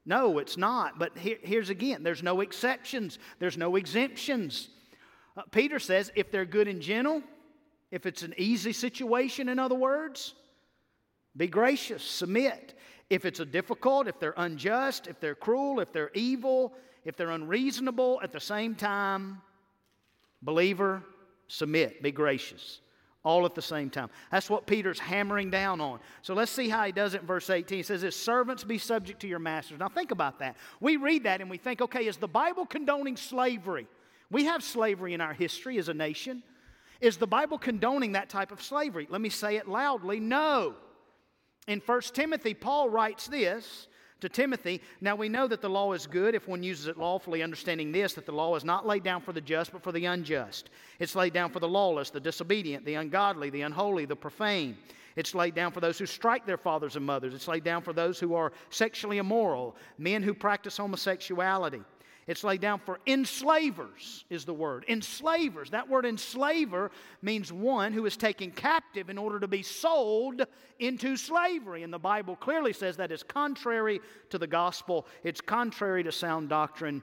No, 0.04 0.38
it's 0.38 0.56
not. 0.56 1.00
But 1.00 1.18
here, 1.18 1.38
here's 1.42 1.68
again 1.68 2.04
there's 2.04 2.22
no 2.22 2.40
exceptions, 2.40 3.18
there's 3.40 3.58
no 3.58 3.74
exemptions. 3.74 4.68
Uh, 5.36 5.42
Peter 5.50 5.80
says 5.80 6.12
if 6.14 6.30
they're 6.30 6.44
good 6.44 6.68
and 6.68 6.80
gentle, 6.80 7.24
if 7.90 8.06
it's 8.06 8.22
an 8.22 8.34
easy 8.38 8.72
situation, 8.72 9.48
in 9.48 9.58
other 9.58 9.74
words, 9.74 10.34
be 11.36 11.48
gracious, 11.48 12.04
submit. 12.04 12.78
If 13.10 13.24
it's 13.24 13.40
a 13.40 13.44
difficult, 13.44 14.06
if 14.06 14.20
they're 14.20 14.34
unjust, 14.36 15.08
if 15.08 15.18
they're 15.18 15.34
cruel, 15.34 15.80
if 15.80 15.92
they're 15.92 16.12
evil, 16.14 16.72
if 17.06 17.16
they're 17.16 17.30
unreasonable, 17.30 18.20
at 18.22 18.32
the 18.32 18.40
same 18.40 18.74
time, 18.74 19.40
believer, 20.42 21.02
submit, 21.48 22.02
be 22.02 22.10
gracious. 22.10 22.80
All 23.24 23.44
at 23.44 23.56
the 23.56 23.62
same 23.62 23.90
time. 23.90 24.08
That's 24.30 24.48
what 24.48 24.66
Peter's 24.66 25.00
hammering 25.00 25.50
down 25.50 25.80
on. 25.80 25.98
So 26.22 26.32
let's 26.32 26.52
see 26.52 26.68
how 26.68 26.84
he 26.84 26.92
does 26.92 27.14
it 27.14 27.22
in 27.22 27.26
verse 27.26 27.50
18. 27.50 27.78
He 27.78 27.82
says, 27.82 28.04
As 28.04 28.14
servants, 28.14 28.62
be 28.62 28.78
subject 28.78 29.20
to 29.22 29.26
your 29.26 29.40
masters. 29.40 29.80
Now 29.80 29.88
think 29.88 30.12
about 30.12 30.38
that. 30.38 30.56
We 30.78 30.96
read 30.96 31.24
that 31.24 31.40
and 31.40 31.50
we 31.50 31.58
think, 31.58 31.80
okay, 31.80 32.06
is 32.06 32.18
the 32.18 32.28
Bible 32.28 32.66
condoning 32.66 33.16
slavery? 33.16 33.88
We 34.30 34.44
have 34.44 34.62
slavery 34.62 35.12
in 35.12 35.20
our 35.20 35.32
history 35.32 35.78
as 35.78 35.88
a 35.88 35.94
nation. 35.94 36.44
Is 37.00 37.16
the 37.16 37.26
Bible 37.26 37.58
condoning 37.58 38.12
that 38.12 38.28
type 38.28 38.52
of 38.52 38.62
slavery? 38.62 39.08
Let 39.10 39.20
me 39.20 39.28
say 39.28 39.56
it 39.56 39.68
loudly 39.68 40.20
no. 40.20 40.74
In 41.66 41.80
1 41.84 42.00
Timothy, 42.12 42.54
Paul 42.54 42.90
writes 42.90 43.26
this 43.26 43.88
to 44.20 44.28
Timothy 44.28 44.80
Now 45.00 45.14
we 45.14 45.28
know 45.28 45.46
that 45.46 45.60
the 45.60 45.68
law 45.68 45.92
is 45.92 46.06
good 46.06 46.34
if 46.34 46.48
one 46.48 46.62
uses 46.62 46.86
it 46.86 46.96
lawfully, 46.96 47.42
understanding 47.42 47.92
this, 47.92 48.14
that 48.14 48.26
the 48.26 48.32
law 48.32 48.54
is 48.56 48.64
not 48.64 48.86
laid 48.86 49.02
down 49.02 49.20
for 49.20 49.32
the 49.32 49.40
just, 49.40 49.72
but 49.72 49.82
for 49.82 49.92
the 49.92 50.06
unjust. 50.06 50.70
It's 50.98 51.14
laid 51.14 51.32
down 51.32 51.50
for 51.50 51.60
the 51.60 51.68
lawless, 51.68 52.10
the 52.10 52.20
disobedient, 52.20 52.84
the 52.84 52.94
ungodly, 52.94 53.50
the 53.50 53.62
unholy, 53.62 54.06
the 54.06 54.16
profane. 54.16 54.76
It's 55.16 55.34
laid 55.34 55.54
down 55.54 55.72
for 55.72 55.80
those 55.80 55.98
who 55.98 56.06
strike 56.06 56.46
their 56.46 56.58
fathers 56.58 56.96
and 56.96 57.04
mothers. 57.04 57.34
It's 57.34 57.48
laid 57.48 57.64
down 57.64 57.82
for 57.82 57.92
those 57.92 58.20
who 58.20 58.34
are 58.34 58.52
sexually 58.70 59.18
immoral, 59.18 59.76
men 59.98 60.22
who 60.22 60.34
practice 60.34 60.76
homosexuality. 60.76 61.82
It's 62.26 62.42
laid 62.42 62.60
down 62.60 62.80
for 62.80 62.98
enslavers, 63.06 64.24
is 64.30 64.44
the 64.44 64.54
word. 64.54 64.84
Enslavers. 64.88 65.70
That 65.70 65.88
word 65.88 66.04
enslaver 66.04 66.90
means 67.22 67.52
one 67.52 67.92
who 67.92 68.04
is 68.04 68.16
taken 68.16 68.50
captive 68.50 69.10
in 69.10 69.16
order 69.16 69.38
to 69.38 69.46
be 69.46 69.62
sold 69.62 70.42
into 70.80 71.16
slavery. 71.16 71.84
And 71.84 71.92
the 71.92 72.00
Bible 72.00 72.34
clearly 72.34 72.72
says 72.72 72.96
that 72.96 73.12
is 73.12 73.22
contrary 73.22 74.00
to 74.30 74.38
the 74.38 74.46
gospel, 74.48 75.06
it's 75.22 75.40
contrary 75.40 76.02
to 76.02 76.10
sound 76.10 76.48
doctrine. 76.48 77.00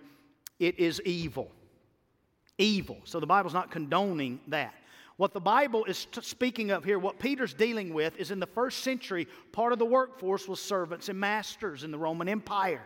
It 0.60 0.78
is 0.78 1.02
evil. 1.06 1.50
Evil. 2.58 2.98
So 3.06 3.22
the 3.22 3.26
Bible's 3.26 3.54
not 3.54 3.72
condoning 3.72 4.42
that. 4.48 4.74
What 5.16 5.34
the 5.34 5.40
Bible 5.40 5.86
is 5.86 6.06
t- 6.06 6.22
speaking 6.22 6.72
of 6.72 6.84
here, 6.84 7.00
what 7.00 7.18
Peter's 7.18 7.54
dealing 7.54 7.94
with, 7.94 8.18
is 8.18 8.32
in 8.32 8.40
the 8.40 8.48
first 8.48 8.80
century, 8.80 9.28
part 9.52 9.72
of 9.72 9.80
the 9.80 9.86
workforce 9.86 10.48
was 10.48 10.60
servants 10.60 11.08
and 11.08 11.20
masters 11.20 11.84
in 11.84 11.92
the 11.92 11.98
Roman 11.98 12.28
Empire. 12.28 12.86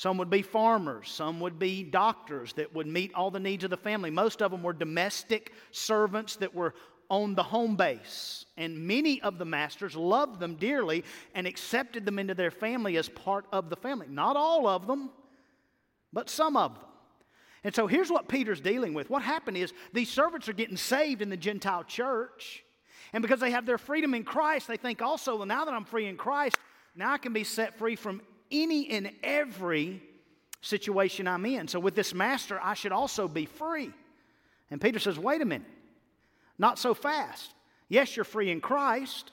Some 0.00 0.16
would 0.16 0.30
be 0.30 0.40
farmers. 0.40 1.10
Some 1.10 1.40
would 1.40 1.58
be 1.58 1.82
doctors 1.82 2.54
that 2.54 2.74
would 2.74 2.86
meet 2.86 3.12
all 3.12 3.30
the 3.30 3.38
needs 3.38 3.64
of 3.64 3.70
the 3.70 3.76
family. 3.76 4.08
Most 4.08 4.40
of 4.40 4.50
them 4.50 4.62
were 4.62 4.72
domestic 4.72 5.52
servants 5.72 6.36
that 6.36 6.54
were 6.54 6.72
on 7.10 7.34
the 7.34 7.42
home 7.42 7.76
base. 7.76 8.46
And 8.56 8.86
many 8.86 9.20
of 9.20 9.36
the 9.36 9.44
masters 9.44 9.94
loved 9.94 10.40
them 10.40 10.54
dearly 10.54 11.04
and 11.34 11.46
accepted 11.46 12.06
them 12.06 12.18
into 12.18 12.32
their 12.32 12.50
family 12.50 12.96
as 12.96 13.10
part 13.10 13.44
of 13.52 13.68
the 13.68 13.76
family. 13.76 14.06
Not 14.08 14.36
all 14.36 14.66
of 14.66 14.86
them, 14.86 15.10
but 16.14 16.30
some 16.30 16.56
of 16.56 16.72
them. 16.76 16.84
And 17.62 17.74
so 17.74 17.86
here's 17.86 18.10
what 18.10 18.26
Peter's 18.26 18.62
dealing 18.62 18.94
with. 18.94 19.10
What 19.10 19.20
happened 19.20 19.58
is 19.58 19.74
these 19.92 20.08
servants 20.08 20.48
are 20.48 20.54
getting 20.54 20.78
saved 20.78 21.20
in 21.20 21.28
the 21.28 21.36
Gentile 21.36 21.84
church. 21.84 22.64
And 23.12 23.20
because 23.20 23.40
they 23.40 23.50
have 23.50 23.66
their 23.66 23.76
freedom 23.76 24.14
in 24.14 24.24
Christ, 24.24 24.66
they 24.66 24.78
think 24.78 25.02
also, 25.02 25.36
well, 25.36 25.46
now 25.46 25.66
that 25.66 25.74
I'm 25.74 25.84
free 25.84 26.06
in 26.06 26.16
Christ, 26.16 26.56
now 26.96 27.12
I 27.12 27.18
can 27.18 27.34
be 27.34 27.44
set 27.44 27.76
free 27.76 27.96
from 27.96 28.22
any 28.50 28.90
and 28.90 29.12
every 29.22 30.02
situation 30.60 31.26
I'm 31.26 31.46
in. 31.46 31.68
So 31.68 31.80
with 31.80 31.94
this 31.94 32.14
master, 32.14 32.60
I 32.62 32.74
should 32.74 32.92
also 32.92 33.28
be 33.28 33.46
free. 33.46 33.92
And 34.70 34.80
Peter 34.80 34.98
says, 34.98 35.18
wait 35.18 35.40
a 35.40 35.44
minute, 35.44 35.66
not 36.58 36.78
so 36.78 36.94
fast. 36.94 37.52
Yes, 37.88 38.14
you're 38.14 38.24
free 38.24 38.50
in 38.50 38.60
Christ, 38.60 39.32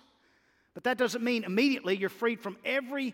but 0.74 0.84
that 0.86 0.98
doesn't 0.98 1.24
mean 1.24 1.44
immediately 1.44 1.96
you're 1.96 2.10
freed 2.10 2.40
from 2.40 2.58
every 2.66 3.14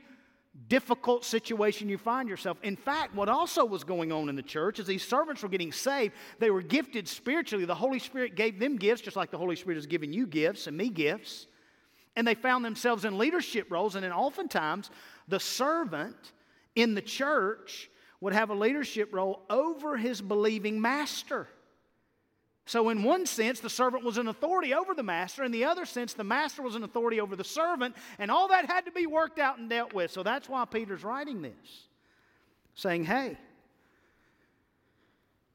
difficult 0.68 1.26
situation 1.26 1.90
you 1.90 1.98
find 1.98 2.30
yourself. 2.30 2.58
In 2.62 2.76
fact, 2.76 3.16
what 3.16 3.28
also 3.28 3.66
was 3.66 3.84
going 3.84 4.12
on 4.12 4.30
in 4.30 4.36
the 4.36 4.44
church 4.44 4.80
is 4.80 4.86
these 4.86 5.06
servants 5.06 5.42
were 5.42 5.50
getting 5.50 5.72
saved. 5.72 6.14
They 6.40 6.52
were 6.52 6.62
gifted 6.62 7.08
spiritually. 7.08 7.66
The 7.66 7.74
Holy 7.74 8.00
Spirit 8.00 8.36
gave 8.36 8.60
them 8.60 8.78
gifts, 8.78 9.02
just 9.02 9.18
like 9.18 9.32
the 9.32 9.38
Holy 9.38 9.56
Spirit 9.56 9.76
has 9.76 9.88
given 9.88 10.14
you 10.14 10.28
gifts 10.28 10.68
and 10.68 10.78
me 10.78 10.90
gifts. 10.90 11.48
And 12.16 12.28
they 12.28 12.36
found 12.36 12.64
themselves 12.64 13.06
in 13.06 13.18
leadership 13.18 13.72
roles, 13.72 13.96
and 13.96 14.04
then 14.04 14.12
oftentimes 14.12 14.92
the 15.28 15.40
servant 15.40 16.16
in 16.76 16.94
the 16.94 17.02
church 17.02 17.90
would 18.22 18.34
have 18.34 18.50
a 18.50 18.56
leadership 18.56 19.14
role 19.14 19.42
over 19.50 19.98
his 19.98 20.22
believing 20.22 20.80
master. 20.80 21.48
So, 22.66 22.90
in 22.90 23.04
one 23.04 23.26
sense, 23.26 23.60
the 23.60 23.70
servant 23.70 24.06
was 24.06 24.18
an 24.18 24.30
authority 24.30 24.74
over 24.74 24.94
the 24.94 25.04
master. 25.04 25.44
In 25.44 25.52
the 25.52 25.66
other 25.66 25.86
sense, 25.86 26.14
the 26.14 26.24
master 26.24 26.62
was 26.62 26.76
an 26.76 26.84
authority 26.84 27.20
over 27.20 27.36
the 27.36 27.44
servant, 27.44 27.96
and 28.20 28.32
all 28.32 28.48
that 28.48 28.66
had 28.66 28.86
to 28.86 28.92
be 28.92 29.06
worked 29.06 29.38
out 29.38 29.58
and 29.58 29.70
dealt 29.70 29.94
with. 29.94 30.12
So, 30.12 30.24
that's 30.24 30.48
why 30.48 30.64
Peter's 30.64 31.04
writing 31.04 31.42
this, 31.42 31.88
saying, 32.76 33.04
Hey, 33.04 33.38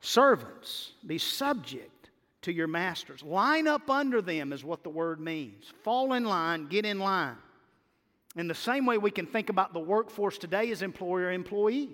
servants, 0.00 0.93
be 1.07 1.17
subject 1.17 1.98
to 2.42 2.52
your 2.52 2.66
masters. 2.66 3.23
Line 3.23 3.66
up 3.66 3.90
under 3.90 4.23
them, 4.23 4.52
is 4.52 4.64
what 4.64 4.83
the 4.83 4.90
word 4.90 5.21
means. 5.21 5.73
Fall 5.83 6.12
in 6.12 6.25
line, 6.25 6.66
get 6.68 6.85
in 6.85 6.99
line. 6.99 7.37
In 8.37 8.47
the 8.47 8.54
same 8.54 8.87
way, 8.87 8.99
we 8.99 9.11
can 9.11 9.26
think 9.26 9.49
about 9.49 9.73
the 9.73 9.80
workforce 9.80 10.38
today 10.38 10.71
as 10.71 10.83
employer 10.83 11.33
employee, 11.33 11.90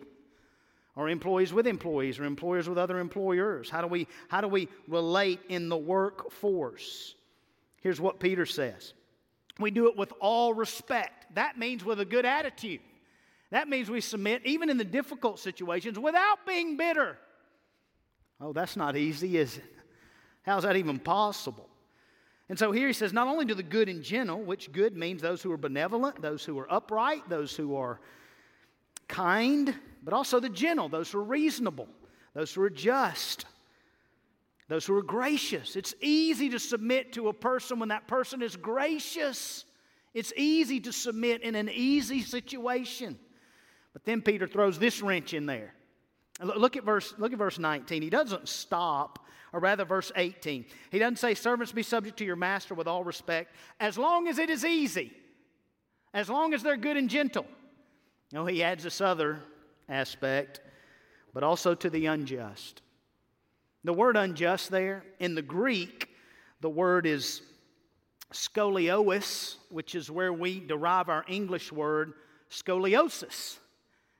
or 0.97 1.09
employees 1.09 1.53
with 1.53 1.67
employees, 1.67 2.19
or 2.19 2.25
employers 2.25 2.69
with 2.69 2.79
other 2.79 2.99
employers. 2.99 3.71
How 3.71 3.81
do 3.81 3.87
we, 3.87 4.07
how 4.29 4.41
do 4.41 4.49
we 4.49 4.69
relate 4.87 5.41
in 5.49 5.69
the 5.69 5.77
workforce? 5.77 7.15
Here's 7.81 8.01
what 8.01 8.21
Peter 8.21 8.47
says 8.47 8.93
we 9.59 9.71
do 9.71 9.89
it 9.89 9.97
with 9.97 10.13
all 10.21 10.53
respect. 10.53 11.35
That 11.35 11.59
means 11.59 11.85
with 11.85 12.01
a 12.01 12.05
good 12.05 12.27
attitude. 12.27 12.81
That 13.51 13.69
means 13.69 13.89
we 13.89 14.01
submit, 14.01 14.43
even 14.45 14.69
in 14.69 14.79
the 14.79 14.85
difficult 14.85 15.39
situations, 15.39 15.99
without 15.99 16.45
being 16.47 16.77
bitter. 16.77 17.17
Oh, 18.41 18.53
that's 18.53 18.77
not 18.77 18.97
easy, 18.97 19.37
is 19.37 19.59
it? 19.59 19.65
How's 20.45 20.63
that 20.63 20.77
even 20.77 20.99
possible? 20.99 21.69
And 22.49 22.59
so 22.59 22.73
here 22.73 22.87
he 22.87 22.93
says, 22.93 23.13
not 23.13 23.27
only 23.27 23.47
do 23.47 23.55
the 23.55 23.63
good 23.63 23.89
and 23.89 24.03
gentle, 24.03 24.43
which 24.43 24.71
good 24.71 24.97
means 24.97 25.23
those 25.23 25.43
who 25.43 25.51
are 25.51 25.57
benevolent, 25.57 26.21
those 26.21 26.45
who 26.45 26.59
are 26.59 26.71
upright, 26.73 27.29
those 27.29 27.57
who 27.57 27.77
are 27.77 28.01
kind, 29.09 29.75
but 30.03 30.13
also 30.13 30.41
the 30.41 30.51
gentle, 30.51 30.89
those 30.89 31.11
who 31.11 31.19
are 31.19 31.25
reasonable, 31.25 31.89
those 32.35 32.53
who 32.53 32.63
are 32.63 32.71
just, 32.71 33.47
those 34.69 34.85
who 34.85 34.95
are 34.95 35.03
gracious. 35.03 35.77
It's 35.77 35.95
easy 36.03 36.51
to 36.51 36.59
submit 36.59 37.15
to 37.15 37.29
a 37.29 37.33
person 37.33 37.79
when 37.79 37.89
that 37.89 38.07
person 38.07 38.43
is 38.43 38.57
gracious. 38.57 39.65
It's 40.13 40.33
easy 40.37 40.81
to 40.81 40.93
submit 40.93 41.43
in 41.43 41.55
an 41.55 41.71
easy 41.73 42.21
situation. 42.21 43.19
But 43.95 44.05
then 44.05 44.21
Peter 44.21 44.47
throws 44.47 44.79
this 44.79 45.01
wrench 45.01 45.33
in 45.33 45.47
there. 45.47 45.73
Look 46.43 46.77
at 46.77 46.85
verse, 46.85 47.15
look 47.17 47.33
at 47.33 47.39
verse 47.39 47.59
19. 47.59 48.03
He 48.03 48.11
doesn't 48.11 48.49
stop 48.49 49.25
or 49.55 49.61
rather, 49.61 49.85
verse 49.85 50.11
18. 50.17 50.65
He 50.91 50.99
doesn't 50.99 51.21
say, 51.21 51.33
Servants, 51.35 51.71
be 51.71 51.85
subject 51.85 52.17
to 52.19 52.25
your 52.25 52.35
master 52.35 52.75
with 52.75 52.89
all 52.89 53.05
respect, 53.05 53.55
as 53.79 53.97
long 53.97 54.27
as 54.27 54.39
it 54.39 54.51
is 54.51 54.65
easy, 54.65 55.13
as 56.13 56.29
long 56.29 56.53
as 56.53 56.65
they're 56.65 56.77
good 56.77 56.97
and 56.97 57.09
gentle. 57.09 57.47
No, 58.33 58.47
he 58.47 58.65
adds 58.65 58.83
this 58.83 59.01
other 59.01 59.39
aspect, 59.89 60.61
but 61.33 61.45
also 61.45 61.73
to 61.77 61.89
the 61.89 62.07
unjust. 62.07 62.83
The 63.85 63.93
word 63.93 64.17
unjust 64.17 64.73
there, 64.73 65.05
in 65.21 65.37
the 65.37 65.43
Greek, 65.43 66.09
the 66.61 66.71
word 66.71 67.07
is 67.07 67.41
skolios, 68.33 69.55
which 69.69 69.95
is 69.95 70.11
where 70.11 70.33
we 70.33 70.59
derive 70.59 71.09
our 71.09 71.25
English 71.29 71.71
word 71.71 72.15
scoliosis. 72.51 73.59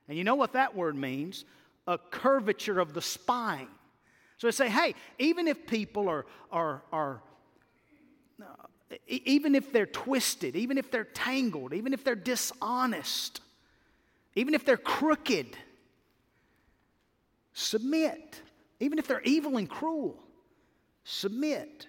And 0.07 0.17
you 0.17 0.23
know 0.23 0.37
what 0.37 0.53
that 0.53 0.77
word 0.77 0.95
means? 0.95 1.45
A 1.89 1.99
curvature 1.99 2.79
of 2.79 2.95
the 2.95 3.03
spine. 3.03 3.67
So 4.39 4.49
I 4.49 4.51
say, 4.51 4.69
hey, 4.69 4.95
even 5.19 5.49
if 5.49 5.67
people 5.67 6.09
are, 6.09 6.27
are, 6.51 6.83
are 6.93 7.23
uh, 8.43 8.97
even 9.07 9.55
if 9.55 9.73
they're 9.73 9.87
twisted, 9.87 10.57
even 10.57 10.79
if 10.79 10.91
they're 10.91 11.05
tangled, 11.05 11.73
even 11.73 11.93
if 11.93 12.05
they're 12.05 12.15
dishonest, 12.15 13.41
even 14.35 14.55
if 14.55 14.65
they're 14.65 14.77
crooked, 14.77 15.57
submit. 17.53 18.41
Even 18.81 18.99
if 18.99 19.07
they're 19.07 19.23
evil 19.23 19.57
and 19.57 19.69
cruel, 19.69 20.23
submit. 21.05 21.87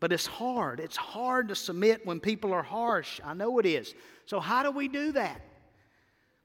But 0.00 0.12
it's 0.12 0.26
hard. 0.26 0.80
It's 0.80 0.96
hard 0.96 1.48
to 1.48 1.54
submit 1.54 2.06
when 2.06 2.20
people 2.20 2.52
are 2.52 2.62
harsh. 2.62 3.20
I 3.24 3.34
know 3.34 3.58
it 3.58 3.66
is. 3.66 3.94
So, 4.26 4.38
how 4.38 4.62
do 4.62 4.70
we 4.70 4.88
do 4.88 5.12
that? 5.12 5.40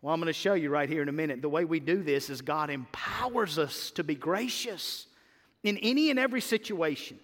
Well, 0.02 0.14
I'm 0.14 0.20
going 0.20 0.28
to 0.28 0.34
show 0.34 0.54
you 0.54 0.70
right 0.70 0.88
here 0.88 1.02
in 1.02 1.10
a 1.10 1.14
minute. 1.14 1.42
The 1.42 1.50
way 1.50 1.66
we 1.66 1.80
do 1.80 2.04
this 2.04 2.30
is 2.30 2.42
God 2.42 2.70
empowers 2.70 3.58
us 3.58 3.90
to 3.92 4.04
be 4.04 4.16
gracious 4.16 5.08
in 5.64 5.78
any 5.80 6.12
and 6.12 6.20
every 6.20 6.42
situation. 6.42 7.20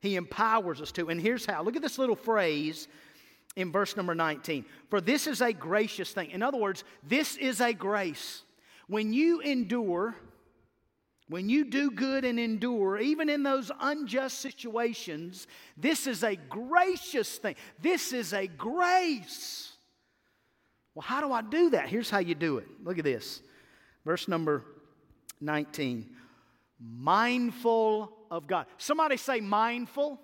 He 0.00 0.16
empowers 0.16 0.80
us 0.80 0.92
to. 0.92 1.10
And 1.10 1.20
here's 1.20 1.44
how 1.44 1.62
look 1.62 1.76
at 1.76 1.82
this 1.82 1.98
little 1.98 2.16
phrase 2.16 2.88
in 3.54 3.70
verse 3.70 3.96
number 3.96 4.14
19. 4.14 4.64
For 4.88 5.00
this 5.00 5.26
is 5.26 5.42
a 5.42 5.52
gracious 5.52 6.12
thing. 6.12 6.30
In 6.30 6.42
other 6.42 6.58
words, 6.58 6.84
this 7.06 7.36
is 7.36 7.60
a 7.60 7.72
grace. 7.72 8.42
When 8.86 9.12
you 9.12 9.40
endure, 9.40 10.14
when 11.28 11.48
you 11.48 11.64
do 11.64 11.90
good 11.90 12.24
and 12.24 12.38
endure, 12.38 12.98
even 12.98 13.28
in 13.28 13.42
those 13.42 13.70
unjust 13.80 14.38
situations, 14.38 15.46
this 15.76 16.06
is 16.06 16.22
a 16.22 16.36
gracious 16.36 17.36
thing. 17.38 17.56
This 17.80 18.12
is 18.12 18.32
a 18.32 18.46
grace. 18.46 19.75
Well, 20.96 21.02
how 21.02 21.20
do 21.20 21.30
I 21.30 21.42
do 21.42 21.70
that? 21.70 21.90
Here's 21.90 22.08
how 22.08 22.20
you 22.20 22.34
do 22.34 22.56
it. 22.56 22.66
Look 22.82 22.96
at 22.96 23.04
this. 23.04 23.42
Verse 24.06 24.28
number 24.28 24.64
19. 25.42 26.08
Mindful 26.80 28.10
of 28.30 28.46
God. 28.46 28.64
Somebody 28.78 29.18
say 29.18 29.40
mindful. 29.40 30.18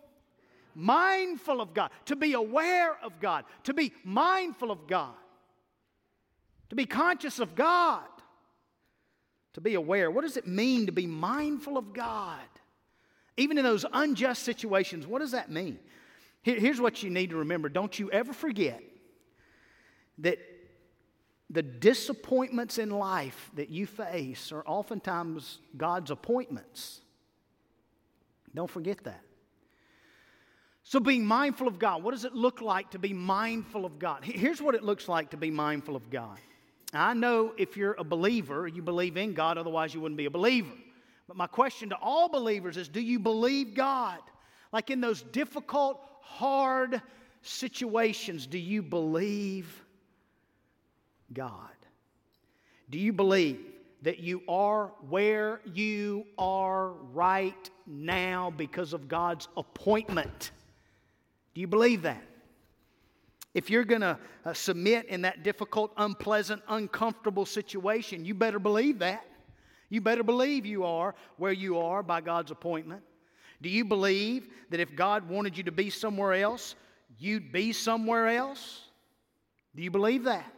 Mindful 0.74 1.60
of 1.60 1.74
God. 1.74 1.90
To 2.06 2.16
be 2.16 2.32
aware 2.32 2.96
of 3.02 3.20
God. 3.20 3.44
To 3.64 3.74
be 3.74 3.92
mindful 4.02 4.70
of 4.70 4.86
God. 4.86 5.12
To 6.70 6.74
be 6.74 6.86
conscious 6.86 7.38
of 7.38 7.54
God. 7.54 8.00
To 9.52 9.60
be 9.60 9.74
aware. 9.74 10.10
What 10.10 10.22
does 10.22 10.38
it 10.38 10.46
mean 10.46 10.86
to 10.86 10.92
be 10.92 11.06
mindful 11.06 11.76
of 11.76 11.92
God? 11.92 12.40
Even 13.36 13.58
in 13.58 13.64
those 13.64 13.84
unjust 13.92 14.42
situations, 14.42 15.06
what 15.06 15.18
does 15.18 15.32
that 15.32 15.50
mean? 15.50 15.78
Here's 16.40 16.80
what 16.80 17.02
you 17.02 17.10
need 17.10 17.28
to 17.28 17.36
remember. 17.36 17.68
Don't 17.68 17.98
you 17.98 18.10
ever 18.10 18.32
forget 18.32 18.82
that 20.18 20.38
the 21.52 21.62
disappointments 21.62 22.78
in 22.78 22.90
life 22.90 23.50
that 23.54 23.68
you 23.68 23.86
face 23.86 24.50
are 24.52 24.64
oftentimes 24.66 25.58
God's 25.76 26.10
appointments. 26.10 27.02
Don't 28.54 28.70
forget 28.70 29.04
that. 29.04 29.20
So, 30.82 30.98
being 30.98 31.24
mindful 31.24 31.68
of 31.68 31.78
God, 31.78 32.02
what 32.02 32.10
does 32.12 32.24
it 32.24 32.34
look 32.34 32.60
like 32.60 32.90
to 32.90 32.98
be 32.98 33.12
mindful 33.12 33.84
of 33.84 33.98
God? 33.98 34.24
Here's 34.24 34.60
what 34.60 34.74
it 34.74 34.82
looks 34.82 35.08
like 35.08 35.30
to 35.30 35.36
be 35.36 35.50
mindful 35.50 35.94
of 35.94 36.10
God. 36.10 36.38
I 36.92 37.14
know 37.14 37.52
if 37.56 37.76
you're 37.76 37.94
a 37.98 38.04
believer, 38.04 38.66
you 38.66 38.82
believe 38.82 39.16
in 39.16 39.32
God, 39.32 39.58
otherwise, 39.58 39.94
you 39.94 40.00
wouldn't 40.00 40.18
be 40.18 40.24
a 40.24 40.30
believer. 40.30 40.72
But 41.28 41.36
my 41.36 41.46
question 41.46 41.90
to 41.90 41.96
all 41.96 42.28
believers 42.28 42.76
is 42.76 42.88
do 42.88 43.00
you 43.00 43.18
believe 43.18 43.74
God? 43.74 44.18
Like 44.72 44.90
in 44.90 45.00
those 45.00 45.22
difficult, 45.22 46.00
hard 46.20 47.00
situations, 47.42 48.46
do 48.46 48.58
you 48.58 48.82
believe 48.82 49.84
God? 51.34 51.70
Do 52.90 52.98
you 52.98 53.12
believe 53.12 53.60
that 54.02 54.18
you 54.18 54.42
are 54.48 54.92
where 55.08 55.60
you 55.72 56.24
are 56.36 56.90
right 57.12 57.70
now 57.86 58.52
because 58.56 58.92
of 58.92 59.08
God's 59.08 59.48
appointment? 59.56 60.50
Do 61.54 61.60
you 61.60 61.66
believe 61.66 62.02
that? 62.02 62.22
If 63.54 63.68
you're 63.68 63.84
going 63.84 64.00
to 64.00 64.18
uh, 64.44 64.54
submit 64.54 65.06
in 65.06 65.22
that 65.22 65.42
difficult, 65.42 65.92
unpleasant, 65.96 66.62
uncomfortable 66.68 67.44
situation, 67.44 68.24
you 68.24 68.34
better 68.34 68.58
believe 68.58 68.98
that. 69.00 69.26
You 69.90 70.00
better 70.00 70.22
believe 70.22 70.64
you 70.64 70.84
are 70.84 71.14
where 71.36 71.52
you 71.52 71.78
are 71.78 72.02
by 72.02 72.22
God's 72.22 72.50
appointment. 72.50 73.02
Do 73.60 73.68
you 73.68 73.84
believe 73.84 74.48
that 74.70 74.80
if 74.80 74.96
God 74.96 75.28
wanted 75.28 75.56
you 75.56 75.64
to 75.64 75.72
be 75.72 75.90
somewhere 75.90 76.32
else, 76.32 76.74
you'd 77.18 77.52
be 77.52 77.72
somewhere 77.72 78.28
else? 78.28 78.80
Do 79.76 79.82
you 79.82 79.90
believe 79.90 80.24
that? 80.24 80.50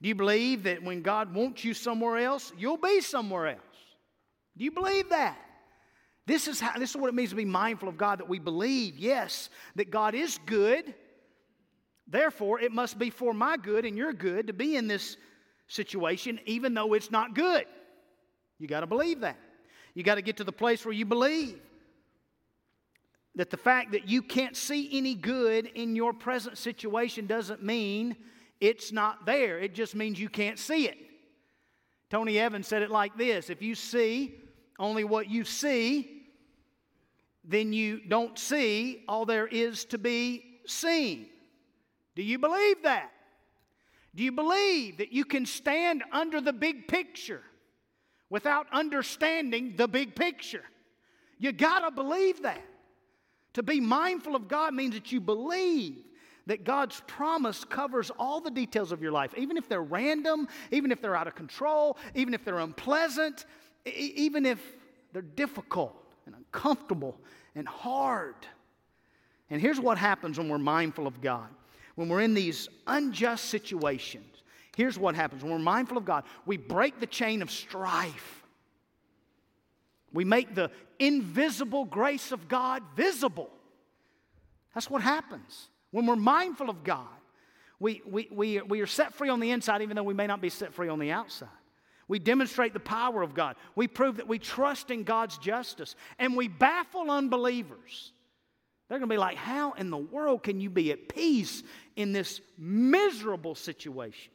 Do 0.00 0.08
you 0.08 0.14
believe 0.14 0.64
that 0.64 0.82
when 0.82 1.02
God 1.02 1.34
wants 1.34 1.64
you 1.64 1.74
somewhere 1.74 2.18
else, 2.18 2.52
you'll 2.56 2.76
be 2.76 3.00
somewhere 3.00 3.48
else? 3.48 3.60
Do 4.56 4.64
you 4.64 4.70
believe 4.70 5.08
that? 5.10 5.36
This 6.26 6.46
is, 6.46 6.60
how, 6.60 6.78
this 6.78 6.90
is 6.90 6.96
what 6.96 7.08
it 7.08 7.14
means 7.14 7.30
to 7.30 7.36
be 7.36 7.44
mindful 7.44 7.88
of 7.88 7.96
God 7.96 8.20
that 8.20 8.28
we 8.28 8.38
believe, 8.38 8.98
yes, 8.98 9.48
that 9.76 9.90
God 9.90 10.14
is 10.14 10.38
good. 10.46 10.94
Therefore, 12.06 12.60
it 12.60 12.70
must 12.70 12.98
be 12.98 13.10
for 13.10 13.32
my 13.32 13.56
good 13.56 13.84
and 13.84 13.96
your 13.96 14.12
good 14.12 14.46
to 14.48 14.52
be 14.52 14.76
in 14.76 14.88
this 14.88 15.16
situation, 15.68 16.38
even 16.44 16.74
though 16.74 16.92
it's 16.92 17.10
not 17.10 17.34
good. 17.34 17.64
You 18.58 18.68
got 18.68 18.80
to 18.80 18.86
believe 18.86 19.20
that. 19.20 19.38
You 19.94 20.02
got 20.02 20.16
to 20.16 20.22
get 20.22 20.36
to 20.36 20.44
the 20.44 20.52
place 20.52 20.84
where 20.84 20.94
you 20.94 21.06
believe 21.06 21.58
that 23.34 23.50
the 23.50 23.56
fact 23.56 23.92
that 23.92 24.08
you 24.08 24.20
can't 24.20 24.56
see 24.56 24.88
any 24.92 25.14
good 25.14 25.66
in 25.74 25.94
your 25.94 26.12
present 26.12 26.58
situation 26.58 27.26
doesn't 27.26 27.62
mean 27.62 28.16
it's 28.60 28.92
not 28.92 29.26
there. 29.26 29.58
It 29.58 29.74
just 29.74 29.94
means 29.94 30.18
you 30.18 30.28
can't 30.28 30.58
see 30.58 30.88
it. 30.88 30.98
Tony 32.10 32.38
Evans 32.38 32.66
said 32.66 32.82
it 32.82 32.90
like 32.90 33.16
this 33.16 33.50
If 33.50 33.62
you 33.62 33.74
see 33.74 34.34
only 34.78 35.04
what 35.04 35.28
you 35.28 35.44
see, 35.44 36.26
then 37.44 37.72
you 37.72 38.00
don't 38.06 38.38
see 38.38 39.04
all 39.08 39.24
there 39.24 39.46
is 39.46 39.84
to 39.86 39.98
be 39.98 40.60
seen. 40.66 41.26
Do 42.14 42.22
you 42.22 42.38
believe 42.38 42.82
that? 42.82 43.10
Do 44.14 44.24
you 44.24 44.32
believe 44.32 44.98
that 44.98 45.12
you 45.12 45.24
can 45.24 45.46
stand 45.46 46.02
under 46.12 46.40
the 46.40 46.52
big 46.52 46.88
picture 46.88 47.42
without 48.30 48.66
understanding 48.72 49.74
the 49.76 49.86
big 49.86 50.16
picture? 50.16 50.64
You 51.38 51.52
got 51.52 51.80
to 51.80 51.90
believe 51.90 52.42
that. 52.42 52.64
To 53.54 53.62
be 53.62 53.80
mindful 53.80 54.36
of 54.36 54.48
God 54.48 54.74
means 54.74 54.94
that 54.94 55.12
you 55.12 55.20
believe 55.20 56.04
that 56.48 56.64
God's 56.64 57.02
promise 57.06 57.62
covers 57.62 58.10
all 58.18 58.40
the 58.40 58.50
details 58.50 58.90
of 58.90 59.02
your 59.02 59.12
life, 59.12 59.34
even 59.36 59.58
if 59.58 59.68
they're 59.68 59.82
random, 59.82 60.48
even 60.70 60.90
if 60.90 61.02
they're 61.02 61.14
out 61.14 61.26
of 61.26 61.34
control, 61.34 61.98
even 62.14 62.32
if 62.32 62.42
they're 62.42 62.58
unpleasant, 62.58 63.44
even 63.84 64.46
if 64.46 64.58
they're 65.12 65.20
difficult 65.20 65.94
and 66.24 66.34
uncomfortable 66.34 67.18
and 67.54 67.68
hard. 67.68 68.34
And 69.50 69.60
here's 69.60 69.78
what 69.78 69.98
happens 69.98 70.38
when 70.38 70.48
we're 70.48 70.56
mindful 70.56 71.06
of 71.06 71.20
God. 71.20 71.48
When 71.96 72.08
we're 72.08 72.22
in 72.22 72.32
these 72.32 72.70
unjust 72.86 73.44
situations, 73.46 74.42
here's 74.74 74.98
what 74.98 75.14
happens. 75.14 75.42
When 75.42 75.52
we're 75.52 75.58
mindful 75.58 75.98
of 75.98 76.06
God, 76.06 76.24
we 76.46 76.56
break 76.56 76.98
the 76.98 77.06
chain 77.06 77.42
of 77.42 77.50
strife. 77.50 78.42
We 80.14 80.24
make 80.24 80.54
the 80.54 80.70
invisible 80.98 81.84
grace 81.84 82.32
of 82.32 82.48
God 82.48 82.82
visible. 82.96 83.50
That's 84.74 84.88
what 84.88 85.02
happens. 85.02 85.68
When 85.90 86.06
we're 86.06 86.16
mindful 86.16 86.70
of 86.70 86.84
God, 86.84 87.06
we, 87.80 88.02
we, 88.04 88.28
we, 88.30 88.60
we 88.60 88.80
are 88.80 88.86
set 88.86 89.14
free 89.14 89.28
on 89.28 89.40
the 89.40 89.50
inside, 89.50 89.82
even 89.82 89.96
though 89.96 90.02
we 90.02 90.14
may 90.14 90.26
not 90.26 90.40
be 90.40 90.50
set 90.50 90.74
free 90.74 90.88
on 90.88 90.98
the 90.98 91.12
outside. 91.12 91.48
We 92.08 92.18
demonstrate 92.18 92.72
the 92.72 92.80
power 92.80 93.22
of 93.22 93.34
God. 93.34 93.56
We 93.76 93.86
prove 93.86 94.16
that 94.16 94.26
we 94.26 94.38
trust 94.38 94.90
in 94.90 95.04
God's 95.04 95.38
justice. 95.38 95.94
And 96.18 96.36
we 96.36 96.48
baffle 96.48 97.10
unbelievers. 97.10 98.12
They're 98.88 98.98
going 98.98 99.08
to 99.10 99.14
be 99.14 99.18
like, 99.18 99.36
How 99.36 99.72
in 99.72 99.90
the 99.90 99.98
world 99.98 100.42
can 100.42 100.60
you 100.60 100.70
be 100.70 100.90
at 100.90 101.08
peace 101.08 101.62
in 101.96 102.12
this 102.12 102.40
miserable 102.56 103.54
situation? 103.54 104.32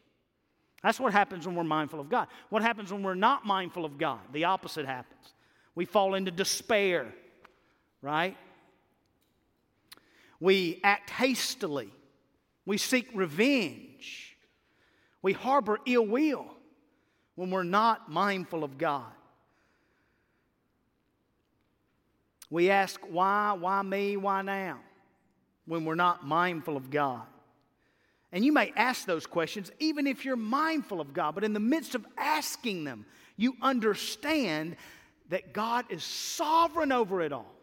That's 0.84 1.00
what 1.00 1.14
happens 1.14 1.48
when 1.48 1.56
we're 1.56 1.64
mindful 1.64 2.00
of 2.00 2.10
God. 2.10 2.28
What 2.50 2.62
happens 2.62 2.92
when 2.92 3.04
we're 3.04 3.16
not 3.16 3.46
mindful 3.46 3.86
of 3.86 3.98
God? 3.98 4.20
The 4.34 4.44
opposite 4.44 4.86
happens. 4.86 5.34
We 5.76 5.86
fall 5.86 6.14
into 6.14 6.30
despair, 6.30 7.08
right? 8.02 8.38
We 10.44 10.82
act 10.84 11.10
hastily. 11.10 11.90
We 12.66 12.78
seek 12.78 13.08
revenge. 13.14 14.36
We 15.22 15.32
harbor 15.32 15.80
ill 15.86 16.06
will 16.06 16.48
when 17.36 17.50
we're 17.50 17.64
not 17.64 18.12
mindful 18.12 18.66
of 18.66 18.78
God. 18.78 19.10
We 22.50 22.70
ask, 22.70 23.00
why, 23.10 23.54
why 23.54 23.84
me, 23.84 24.18
why 24.18 24.42
now? 24.42 24.82
When 25.66 25.86
we're 25.86 25.96
not 25.96 26.28
mindful 26.28 26.76
of 26.76 26.92
God. 26.92 27.22
And 28.34 28.44
you 28.44 28.52
may 28.52 28.74
ask 28.76 29.06
those 29.06 29.26
questions 29.26 29.72
even 29.80 30.08
if 30.08 30.26
you're 30.26 30.36
mindful 30.36 31.00
of 31.00 31.14
God, 31.14 31.36
but 31.36 31.46
in 31.46 31.54
the 31.54 31.62
midst 31.62 31.96
of 31.96 32.06
asking 32.18 32.84
them, 32.84 33.06
you 33.38 33.56
understand 33.62 34.76
that 35.30 35.54
God 35.54 35.86
is 35.90 36.04
sovereign 36.04 36.92
over 36.92 37.22
it 37.22 37.32
all. 37.32 37.56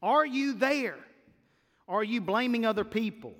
Are 0.00 0.24
you 0.24 0.52
there? 0.52 0.94
Are 1.90 2.04
you 2.04 2.20
blaming 2.20 2.64
other 2.64 2.84
people? 2.84 3.34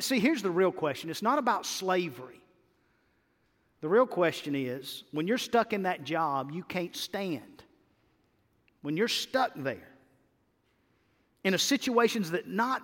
See, 0.00 0.18
here's 0.18 0.42
the 0.42 0.50
real 0.50 0.72
question 0.72 1.10
it's 1.10 1.22
not 1.22 1.38
about 1.38 1.66
slavery. 1.66 2.40
The 3.82 3.88
real 3.88 4.06
question 4.06 4.56
is 4.56 5.04
when 5.12 5.28
you're 5.28 5.36
stuck 5.36 5.74
in 5.74 5.82
that 5.82 6.02
job, 6.02 6.50
you 6.50 6.64
can't 6.64 6.96
stand. 6.96 7.62
When 8.80 8.96
you're 8.96 9.08
stuck 9.08 9.52
there, 9.54 9.88
in 11.44 11.52
a 11.54 11.58
situation 11.58 12.22
that, 12.32 12.48
not, 12.48 12.82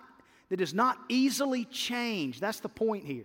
that 0.50 0.60
is 0.60 0.74
not 0.74 0.98
easily 1.08 1.64
changed, 1.64 2.40
that's 2.40 2.60
the 2.60 2.68
point 2.68 3.04
here. 3.04 3.24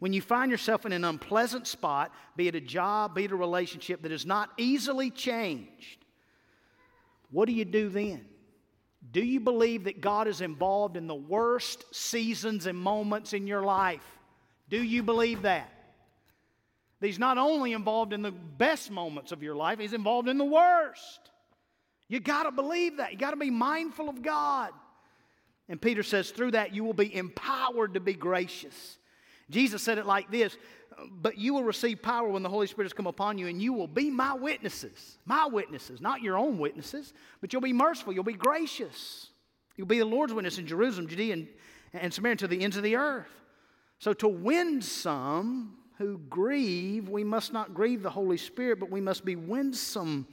When 0.00 0.12
you 0.12 0.20
find 0.20 0.50
yourself 0.50 0.84
in 0.84 0.92
an 0.92 1.04
unpleasant 1.04 1.66
spot, 1.66 2.12
be 2.36 2.48
it 2.48 2.54
a 2.54 2.60
job, 2.60 3.14
be 3.14 3.24
it 3.24 3.30
a 3.30 3.36
relationship 3.36 4.02
that 4.02 4.12
is 4.12 4.26
not 4.26 4.50
easily 4.58 5.10
changed, 5.10 6.04
what 7.30 7.46
do 7.46 7.52
you 7.52 7.64
do 7.64 7.88
then? 7.88 8.26
Do 9.16 9.24
you 9.24 9.40
believe 9.40 9.84
that 9.84 10.02
God 10.02 10.28
is 10.28 10.42
involved 10.42 10.94
in 10.94 11.06
the 11.06 11.14
worst 11.14 11.86
seasons 11.90 12.66
and 12.66 12.76
moments 12.76 13.32
in 13.32 13.46
your 13.46 13.62
life? 13.62 14.04
Do 14.68 14.76
you 14.76 15.02
believe 15.02 15.40
that? 15.40 15.72
He's 17.00 17.18
not 17.18 17.38
only 17.38 17.72
involved 17.72 18.12
in 18.12 18.20
the 18.20 18.30
best 18.30 18.90
moments 18.90 19.32
of 19.32 19.42
your 19.42 19.56
life, 19.56 19.78
He's 19.78 19.94
involved 19.94 20.28
in 20.28 20.36
the 20.36 20.44
worst. 20.44 21.30
You 22.08 22.20
got 22.20 22.42
to 22.42 22.50
believe 22.50 22.98
that. 22.98 23.10
You 23.12 23.16
got 23.16 23.30
to 23.30 23.38
be 23.38 23.48
mindful 23.48 24.10
of 24.10 24.20
God. 24.20 24.72
And 25.66 25.80
Peter 25.80 26.02
says, 26.02 26.30
through 26.30 26.50
that, 26.50 26.74
you 26.74 26.84
will 26.84 26.92
be 26.92 27.16
empowered 27.16 27.94
to 27.94 28.00
be 28.00 28.12
gracious. 28.12 28.98
Jesus 29.50 29.82
said 29.82 29.98
it 29.98 30.06
like 30.06 30.30
this 30.30 30.56
But 31.10 31.38
you 31.38 31.54
will 31.54 31.64
receive 31.64 32.02
power 32.02 32.28
when 32.28 32.42
the 32.42 32.48
Holy 32.48 32.66
Spirit 32.66 32.86
has 32.86 32.92
come 32.92 33.06
upon 33.06 33.38
you, 33.38 33.46
and 33.46 33.60
you 33.60 33.72
will 33.72 33.88
be 33.88 34.10
my 34.10 34.34
witnesses. 34.34 35.18
My 35.24 35.46
witnesses, 35.46 36.00
not 36.00 36.22
your 36.22 36.36
own 36.36 36.58
witnesses, 36.58 37.12
but 37.40 37.52
you'll 37.52 37.62
be 37.62 37.72
merciful, 37.72 38.12
you'll 38.12 38.24
be 38.24 38.32
gracious. 38.32 39.28
You'll 39.76 39.86
be 39.86 39.98
the 39.98 40.06
Lord's 40.06 40.32
witness 40.32 40.58
in 40.58 40.66
Jerusalem, 40.66 41.06
Judea, 41.06 41.34
and, 41.34 41.48
and 41.92 42.12
Samaria 42.12 42.36
to 42.36 42.48
the 42.48 42.62
ends 42.62 42.76
of 42.76 42.82
the 42.82 42.96
earth. 42.96 43.28
So, 43.98 44.12
to 44.14 44.28
win 44.28 44.80
some 44.82 45.76
who 45.98 46.18
grieve, 46.30 47.08
we 47.08 47.24
must 47.24 47.52
not 47.52 47.74
grieve 47.74 48.02
the 48.02 48.10
Holy 48.10 48.36
Spirit, 48.36 48.80
but 48.80 48.90
we 48.90 49.00
must 49.00 49.24
be 49.24 49.36
winsome 49.36 50.26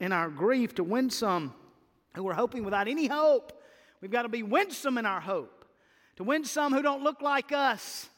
in 0.00 0.12
our 0.12 0.28
grief. 0.28 0.74
To 0.76 0.84
win 0.84 1.10
some 1.10 1.54
who 2.14 2.28
are 2.28 2.34
hoping 2.34 2.64
without 2.64 2.88
any 2.88 3.06
hope, 3.06 3.52
we've 4.00 4.10
got 4.10 4.22
to 4.22 4.28
be 4.28 4.42
winsome 4.42 4.98
in 4.98 5.06
our 5.06 5.20
hope. 5.20 5.64
To 6.16 6.24
win 6.24 6.44
some 6.44 6.74
who 6.74 6.82
don't 6.82 7.02
look 7.02 7.22
like 7.22 7.52
us, 7.52 8.09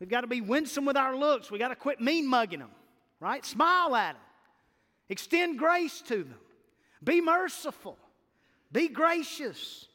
we've 0.00 0.08
got 0.08 0.22
to 0.22 0.26
be 0.26 0.40
winsome 0.40 0.84
with 0.84 0.96
our 0.96 1.16
looks. 1.16 1.50
We've 1.50 1.60
got 1.60 1.68
to 1.68 1.76
quit 1.76 2.00
mean 2.00 2.26
mugging 2.26 2.60
them, 2.60 2.70
right? 3.20 3.44
Smile 3.44 3.94
at 3.96 4.12
them, 4.12 4.22
extend 5.08 5.58
grace 5.58 6.00
to 6.02 6.24
them, 6.24 6.38
be 7.02 7.20
merciful, 7.20 7.98
be 8.72 8.88
gracious. 8.88 9.86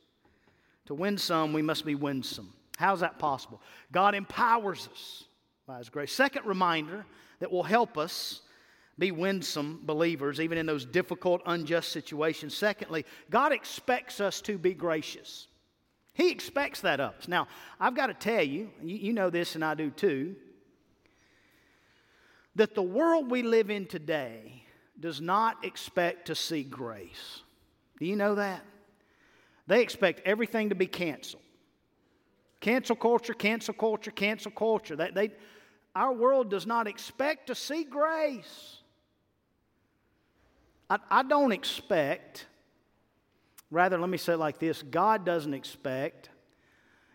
To 0.87 0.95
win 0.95 1.17
some, 1.17 1.53
we 1.53 1.61
must 1.61 1.85
be 1.85 1.95
winsome. 1.95 2.51
How's 2.77 3.01
that 3.01 3.19
possible? 3.19 3.61
God 3.91 4.15
empowers 4.15 4.89
us 4.91 5.23
by 5.67 5.77
His 5.77 5.89
grace. 5.89 6.11
Second 6.11 6.45
reminder 6.45 7.05
that 7.39 7.51
will 7.51 7.63
help 7.63 7.97
us 7.97 8.41
be 8.97 9.11
winsome 9.11 9.81
believers, 9.83 10.39
even 10.39 10.57
in 10.57 10.65
those 10.65 10.85
difficult, 10.85 11.41
unjust 11.45 11.91
situations. 11.91 12.55
Secondly, 12.55 13.05
God 13.29 13.51
expects 13.51 14.19
us 14.19 14.41
to 14.41 14.57
be 14.57 14.73
gracious. 14.73 15.47
He 16.21 16.29
expects 16.29 16.81
that 16.81 16.99
of 16.99 17.15
us. 17.15 17.27
Now, 17.27 17.47
I've 17.79 17.95
got 17.95 18.07
to 18.07 18.13
tell 18.13 18.43
you, 18.43 18.69
you 18.83 19.11
know 19.11 19.31
this 19.31 19.55
and 19.55 19.65
I 19.65 19.73
do 19.73 19.89
too, 19.89 20.35
that 22.55 22.75
the 22.75 22.83
world 22.83 23.31
we 23.31 23.41
live 23.41 23.71
in 23.71 23.87
today 23.87 24.63
does 24.99 25.19
not 25.19 25.65
expect 25.65 26.27
to 26.27 26.35
see 26.35 26.61
grace. 26.61 27.41
Do 27.97 28.05
you 28.05 28.15
know 28.15 28.35
that? 28.35 28.63
They 29.65 29.81
expect 29.81 30.21
everything 30.23 30.69
to 30.69 30.75
be 30.75 30.85
canceled. 30.85 31.41
Cancel 32.59 32.95
culture, 32.95 33.33
cancel 33.33 33.73
culture, 33.73 34.11
cancel 34.11 34.51
culture. 34.51 34.95
They, 34.95 35.09
they, 35.09 35.31
our 35.95 36.13
world 36.13 36.51
does 36.51 36.67
not 36.67 36.85
expect 36.85 37.47
to 37.47 37.55
see 37.55 37.83
grace. 37.83 38.77
I, 40.87 40.99
I 41.09 41.23
don't 41.23 41.51
expect, 41.51 42.45
rather, 43.71 43.97
let 43.97 44.09
me 44.09 44.17
say 44.17 44.33
it 44.33 44.37
like 44.37 44.59
this 44.59 44.83
God 44.83 45.25
doesn't 45.25 45.53
expect 45.53 46.29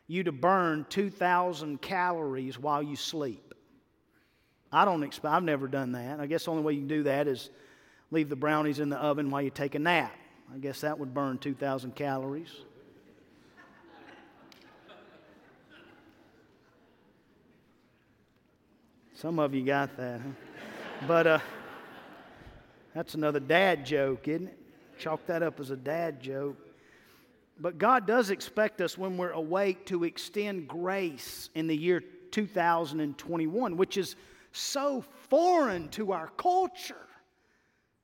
you 0.09 0.25
to 0.25 0.33
burn 0.33 0.87
2,000 0.89 1.81
calories 1.81 2.59
while 2.59 2.83
you 2.83 2.97
sleep. 2.97 3.55
I 4.73 4.85
don't 4.85 5.03
expect, 5.03 5.33
I've 5.33 5.43
never 5.43 5.69
done 5.69 5.93
that. 5.93 6.21
I 6.21 6.27
guess 6.27 6.45
the 6.45 6.51
only 6.51 6.63
way 6.63 6.73
you 6.73 6.81
can 6.81 6.89
do 6.89 7.03
that 7.05 7.29
is 7.29 7.51
leave 8.11 8.29
the 8.29 8.37
brownies 8.37 8.81
in 8.81 8.89
the 8.89 8.97
oven 8.97 9.31
while 9.31 9.43
you 9.43 9.51
take 9.51 9.75
a 9.75 9.79
nap. 9.79 10.13
I 10.53 10.59
guess 10.59 10.81
that 10.83 10.99
would 10.99 11.13
burn 11.13 11.39
2,000 11.39 11.95
calories. 11.95 12.51
Some 19.15 19.39
of 19.39 19.55
you 19.55 19.65
got 19.65 19.97
that, 19.97 20.21
huh? 20.21 21.07
But 21.09 21.27
uh, 21.27 21.39
that's 22.95 23.15
another 23.15 23.41
dad 23.41 23.87
joke, 23.87 24.29
isn't 24.29 24.49
it? 24.49 24.66
Chalk 24.99 25.27
that 25.27 25.43
up 25.43 25.61
as 25.61 25.71
a 25.71 25.77
dad 25.77 26.21
joke. 26.21 26.57
But 27.59 27.79
God 27.79 28.07
does 28.07 28.31
expect 28.31 28.81
us 28.81 28.99
when 28.99 29.17
we're 29.17 29.31
awake 29.31 29.87
to 29.87 30.05
extend 30.05 30.69
grace 30.69 31.49
in 31.55 31.67
the 31.67 31.77
year 31.77 32.03
2021, 32.31 33.77
which 33.77 33.97
is 33.97 34.17
so 34.53 35.05
foreign 35.29 35.89
to 35.91 36.13
our 36.13 36.29
culture. 36.37 36.97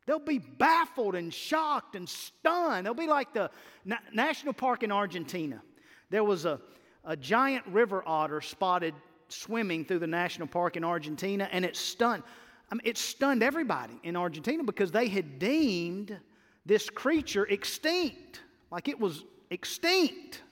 They'll 0.07 0.19
be 0.19 0.39
baffled 0.39 1.15
and 1.15 1.33
shocked 1.33 1.97
and 1.97 2.09
stunned. 2.09 2.87
They'll 2.87 2.95
be 2.95 3.07
like 3.07 3.33
the 3.33 3.51
Na- 3.85 3.97
National 4.13 4.53
Park 4.53 4.83
in 4.83 4.91
Argentina. 4.91 5.63
There 6.11 6.25
was 6.25 6.45
a, 6.45 6.61
a 7.05 7.17
giant 7.17 7.67
river 7.69 8.03
otter 8.07 8.41
spotted 8.41 8.95
swimming 9.29 9.85
through 9.85 10.01
the 10.01 10.07
national 10.07 10.49
park 10.49 10.77
in 10.77 10.85
Argentina, 10.85 11.49
and 11.53 11.65
it 11.65 11.77
stunned. 11.77 12.23
I 12.71 12.75
mean, 12.75 12.83
it 12.85 12.99
stunned 12.99 13.43
everybody 13.43 13.99
in 14.03 14.17
Argentina 14.17 14.63
because 14.63 14.91
they 14.91 15.09
had 15.09 15.39
deemed 15.39 16.19
this 16.65 16.89
creature 16.91 17.45
extinct, 17.45 18.41
like 18.71 18.89
it 18.89 18.99
was 18.99 19.25
extinct. 19.51 20.43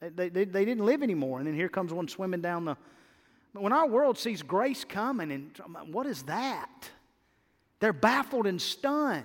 They, 0.00 0.28
they, 0.28 0.44
they 0.44 0.64
didn't 0.64 0.86
live 0.86 1.02
anymore. 1.02 1.38
And 1.38 1.46
then 1.46 1.54
here 1.54 1.68
comes 1.68 1.92
one 1.92 2.08
swimming 2.08 2.40
down 2.40 2.64
the. 2.64 2.76
But 3.52 3.62
when 3.62 3.72
our 3.72 3.86
world 3.86 4.16
sees 4.16 4.42
grace 4.42 4.84
coming, 4.84 5.30
and 5.30 5.92
what 5.92 6.06
is 6.06 6.22
that? 6.24 6.90
They're 7.80 7.92
baffled 7.92 8.46
and 8.46 8.60
stunned. 8.60 9.24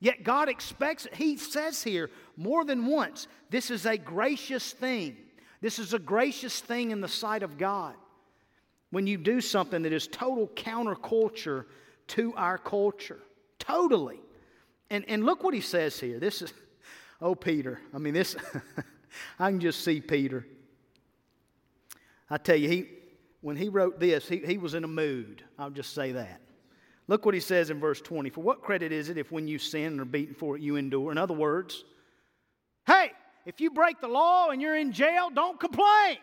Yet 0.00 0.22
God 0.22 0.48
expects, 0.48 1.06
He 1.14 1.36
says 1.36 1.82
here 1.82 2.10
more 2.36 2.64
than 2.64 2.86
once, 2.86 3.28
this 3.50 3.70
is 3.70 3.86
a 3.86 3.96
gracious 3.96 4.72
thing. 4.72 5.16
This 5.60 5.78
is 5.78 5.94
a 5.94 5.98
gracious 5.98 6.60
thing 6.60 6.90
in 6.90 7.00
the 7.00 7.08
sight 7.08 7.42
of 7.42 7.56
God. 7.56 7.94
When 8.90 9.06
you 9.06 9.16
do 9.16 9.40
something 9.40 9.82
that 9.82 9.92
is 9.92 10.06
total 10.06 10.48
counterculture 10.48 11.64
to 12.08 12.34
our 12.36 12.58
culture. 12.58 13.20
Totally. 13.58 14.20
And, 14.90 15.04
and 15.08 15.24
look 15.24 15.42
what 15.42 15.54
he 15.54 15.60
says 15.60 15.98
here. 15.98 16.18
This 16.18 16.42
is, 16.42 16.52
oh, 17.20 17.34
Peter. 17.34 17.80
I 17.92 17.98
mean, 17.98 18.14
this, 18.14 18.36
I 19.38 19.50
can 19.50 19.60
just 19.60 19.82
see 19.84 20.00
Peter. 20.00 20.46
I 22.30 22.38
tell 22.38 22.56
you, 22.56 22.68
he, 22.68 22.88
when 23.40 23.56
he 23.56 23.68
wrote 23.68 24.00
this, 24.00 24.28
he, 24.28 24.38
he 24.38 24.58
was 24.58 24.74
in 24.74 24.84
a 24.84 24.88
mood. 24.88 25.42
I'll 25.58 25.70
just 25.70 25.94
say 25.94 26.12
that. 26.12 26.40
Look 27.06 27.26
what 27.26 27.34
he 27.34 27.40
says 27.40 27.70
in 27.70 27.78
verse 27.78 28.00
20. 28.00 28.30
For 28.30 28.40
what 28.40 28.62
credit 28.62 28.92
is 28.92 29.10
it 29.10 29.18
if 29.18 29.30
when 29.30 29.46
you 29.46 29.58
sin 29.58 29.92
and 29.92 30.00
are 30.00 30.06
beaten 30.06 30.34
for 30.34 30.56
it, 30.56 30.62
you 30.62 30.76
endure? 30.76 31.12
In 31.12 31.18
other 31.18 31.34
words, 31.34 31.84
hey, 32.86 33.12
if 33.44 33.60
you 33.60 33.70
break 33.70 34.00
the 34.00 34.08
law 34.08 34.48
and 34.48 34.62
you're 34.62 34.76
in 34.76 34.92
jail, 34.92 35.28
don't 35.30 35.60
complain. 35.60 36.16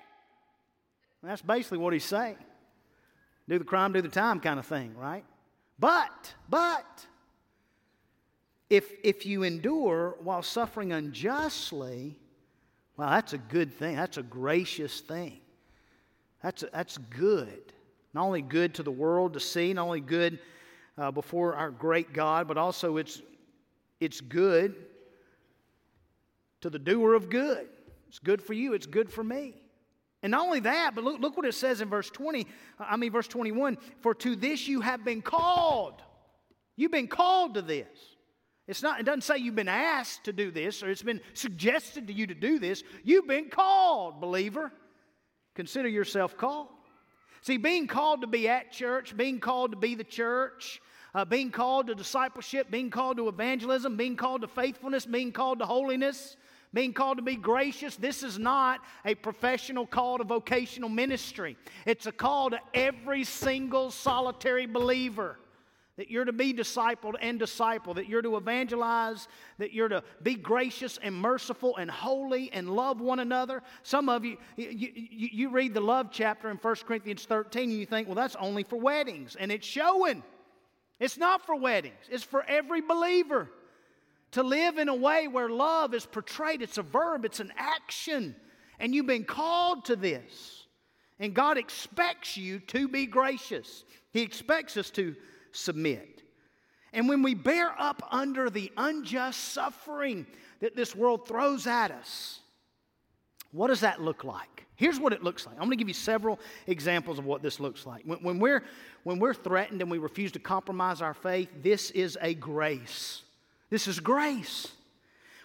That's 1.22 1.42
basically 1.42 1.78
what 1.78 1.94
he's 1.94 2.06
saying. 2.06 2.38
Do 3.48 3.60
the 3.60 3.66
crime, 3.66 3.94
do 3.94 4.02
the 4.02 4.10
time 4.10 4.40
kind 4.40 4.58
of 4.58 4.66
thing, 4.66 4.96
right? 4.98 5.26
But, 5.78 6.34
but, 6.50 7.06
if, 8.72 8.90
if 9.04 9.26
you 9.26 9.44
endure 9.44 10.16
while 10.24 10.42
suffering 10.42 10.94
unjustly, 10.94 12.16
well, 12.96 13.10
that's 13.10 13.34
a 13.34 13.38
good 13.38 13.74
thing. 13.74 13.98
That's 13.98 14.16
a 14.16 14.24
gracious 14.24 15.02
thing. 15.02 15.42
That's, 16.42 16.64
that's 16.72 16.98
good. 16.98 17.74
Not 18.14 18.24
only 18.24 18.42
good 18.42 18.74
to 18.76 18.84
the 18.84 18.92
world 18.92 19.34
to 19.34 19.42
see, 19.42 19.74
not 19.74 19.84
only 19.84 20.00
good 20.00 20.40
uh, 20.98 21.12
before 21.12 21.54
our 21.54 21.70
great 21.70 22.14
God, 22.14 22.48
but 22.48 22.58
also 22.58 22.96
it's, 22.96 23.22
it's 24.00 24.22
good 24.22 24.74
to 26.62 26.70
the 26.70 26.80
doer 26.80 27.14
of 27.14 27.30
good. 27.30 27.68
It's 28.08 28.20
good 28.20 28.42
for 28.42 28.54
you, 28.54 28.74
it's 28.74 28.88
good 28.88 29.12
for 29.12 29.24
me. 29.24 29.54
And 30.24 30.32
not 30.32 30.46
only 30.46 30.62
that, 30.62 30.96
but 30.96 31.04
look, 31.04 31.20
look 31.20 31.36
what 31.36 31.46
it 31.46 31.56
says 31.56 31.82
in 31.82 31.90
verse 31.90 32.10
20, 32.10 32.48
I 32.80 32.96
mean, 32.96 33.12
verse 33.12 33.28
21 33.28 33.78
For 34.00 34.16
to 34.16 34.38
this 34.38 34.66
you 34.66 34.80
have 34.80 35.04
been 35.04 35.22
called. 35.22 36.02
You've 36.78 36.92
been 36.92 37.10
called 37.10 37.56
to 37.56 37.62
this. 37.62 37.90
It's 38.68 38.84
not, 38.84 39.00
it 39.00 39.04
doesn't 39.04 39.24
say 39.24 39.38
you've 39.38 39.56
been 39.56 39.68
asked 39.68 40.26
to 40.26 40.34
do 40.34 40.52
this 40.52 40.84
or 40.84 40.90
it's 40.90 41.02
been 41.02 41.22
suggested 41.34 42.08
to 42.08 42.14
you 42.14 42.28
to 42.28 42.36
do 42.36 42.60
this. 42.60 42.84
You've 43.04 43.28
been 43.28 43.50
called, 43.50 44.22
believer. 44.22 44.72
Consider 45.56 45.90
yourself 45.90 46.38
called. 46.38 46.68
See, 47.42 47.58
being 47.58 47.88
called 47.88 48.22
to 48.22 48.28
be 48.28 48.48
at 48.48 48.72
church, 48.72 49.18
being 49.18 49.40
called 49.40 49.72
to 49.72 49.78
be 49.78 49.96
the 49.96 50.04
church, 50.04 50.80
uh, 51.16 51.26
being 51.26 51.50
called 51.50 51.88
to 51.88 51.96
discipleship, 51.96 52.70
being 52.70 52.90
called 52.90 53.18
to 53.18 53.28
evangelism, 53.28 53.98
being 53.98 54.16
called 54.16 54.42
to 54.42 54.48
faithfulness, 54.48 55.06
being 55.06 55.32
called 55.32 55.60
to 55.60 55.66
holiness, 55.66 56.38
being 56.74 56.94
called 56.94 57.18
to 57.18 57.24
be 57.24 57.36
gracious, 57.36 57.98
this 57.98 58.24
is 58.24 58.40
not 58.40 58.80
a 59.06 59.16
professional 59.16 59.86
call 59.86 60.18
to 60.20 60.24
vocational 60.24 60.88
ministry. 60.88 61.58
It's 61.86 62.06
a 62.06 62.12
call 62.12 62.50
to 62.52 62.60
every 62.74 63.26
single 63.26 63.92
solitary 63.92 64.68
believer 64.68 65.38
that 65.98 66.10
you're 66.10 66.26
to 66.26 66.34
be 66.34 66.54
discipled 66.54 67.16
and 67.22 67.38
disciple, 67.38 67.94
that 67.96 68.08
you're 68.08 68.22
to 68.22 68.38
evangelize, 68.38 69.28
that 69.58 69.74
you're 69.74 69.90
to 69.90 70.04
be 70.24 70.36
gracious 70.36 70.98
and 71.04 71.14
merciful 71.14 71.76
and 71.78 71.92
holy 71.92 72.52
and 72.54 72.70
love 72.70 73.02
one 73.02 73.20
another. 73.20 73.62
Some 73.84 74.10
of 74.10 74.24
you, 74.24 74.38
you, 74.56 74.68
you, 74.70 75.30
you 75.32 75.50
read 75.50 75.74
the 75.74 75.82
love 75.82 76.08
chapter 76.12 76.50
in 76.50 76.58
1 76.58 76.76
Corinthians 76.88 77.26
13 77.26 77.70
and 77.70 77.80
you 77.80 77.86
think, 77.86 78.08
well, 78.08 78.16
that's 78.16 78.38
only 78.38 78.64
for 78.64 78.80
weddings. 78.80 79.36
And 79.38 79.52
it's 79.52 79.68
showing. 79.68 80.24
It's 81.00 81.18
not 81.18 81.46
for 81.46 81.56
weddings, 81.56 82.06
it's 82.10 82.24
for 82.24 82.44
every 82.48 82.82
believer 82.82 83.50
to 84.32 84.44
live 84.44 84.78
in 84.78 84.88
a 84.88 84.96
way 84.96 85.28
where 85.28 85.50
love 85.50 85.94
is 85.94 86.06
portrayed. 86.06 86.62
It's 86.62 86.78
a 86.78 86.84
verb, 86.84 87.26
it's 87.26 87.40
an 87.40 87.52
action. 87.58 88.36
And 88.80 88.96
you've 88.96 89.08
been 89.08 89.26
called 89.26 89.86
to 89.86 89.96
this. 89.96 90.68
And 91.20 91.34
God 91.34 91.58
expects 91.58 92.38
you 92.38 92.60
to 92.68 92.88
be 92.88 93.06
gracious, 93.06 93.84
He 94.12 94.22
expects 94.22 94.78
us 94.78 94.90
to 94.92 95.16
submit. 95.52 96.22
And 96.94 97.08
when 97.08 97.24
we 97.24 97.34
bear 97.34 97.74
up 97.80 98.08
under 98.12 98.50
the 98.50 98.72
unjust 98.78 99.40
suffering 99.54 100.26
that 100.60 100.76
this 100.76 100.96
world 100.96 101.28
throws 101.28 101.68
at 101.68 101.92
us, 101.92 102.40
what 103.52 103.68
does 103.68 103.82
that 103.82 104.02
look 104.02 104.24
like? 104.24 104.66
Here's 104.76 105.00
what 105.00 105.14
it 105.14 105.24
looks 105.24 105.46
like. 105.46 105.56
I'm 105.56 105.62
going 105.62 105.72
to 105.72 105.76
give 105.78 105.88
you 105.88 105.94
several 105.94 106.40
examples 106.68 107.20
of 107.20 107.26
what 107.26 107.44
this 107.44 107.60
looks 107.60 107.86
like. 107.86 108.04
When, 108.04 108.20
when, 108.20 108.40
we're, 108.40 108.64
when 109.04 109.20
we're 109.20 109.34
threatened 109.34 109.82
and 109.82 109.92
we 109.92 110.00
refuse 110.00 110.32
to 110.34 110.40
compromise 110.40 111.02
our 111.02 111.14
faith, 111.14 111.50
this 111.62 111.92
is 111.92 112.18
a 112.22 112.34
grace. 112.34 113.22
This 113.70 113.88
is 113.88 114.00
grace. 114.00 114.68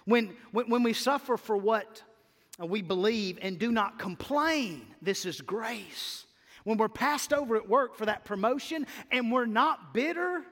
When, 0.05 0.37
when, 0.53 0.71
when 0.71 0.83
we 0.83 0.93
suffer 0.93 1.37
for 1.37 1.57
what 1.57 2.03
we 2.59 2.81
believe 2.81 3.39
and 3.43 3.59
do 3.59 3.71
not 3.71 3.99
complain, 3.99 4.87
this 5.03 5.27
is 5.27 5.41
grace. 5.41 6.26
When 6.67 6.79
we're 6.79 6.89
passed 6.89 7.33
over 7.33 7.55
at 7.55 7.69
work 7.69 7.95
for 7.95 8.07
that 8.07 8.25
promotion 8.25 8.89
and 9.13 9.31
we're 9.31 9.47
not 9.47 9.95
bitter, 9.95 10.43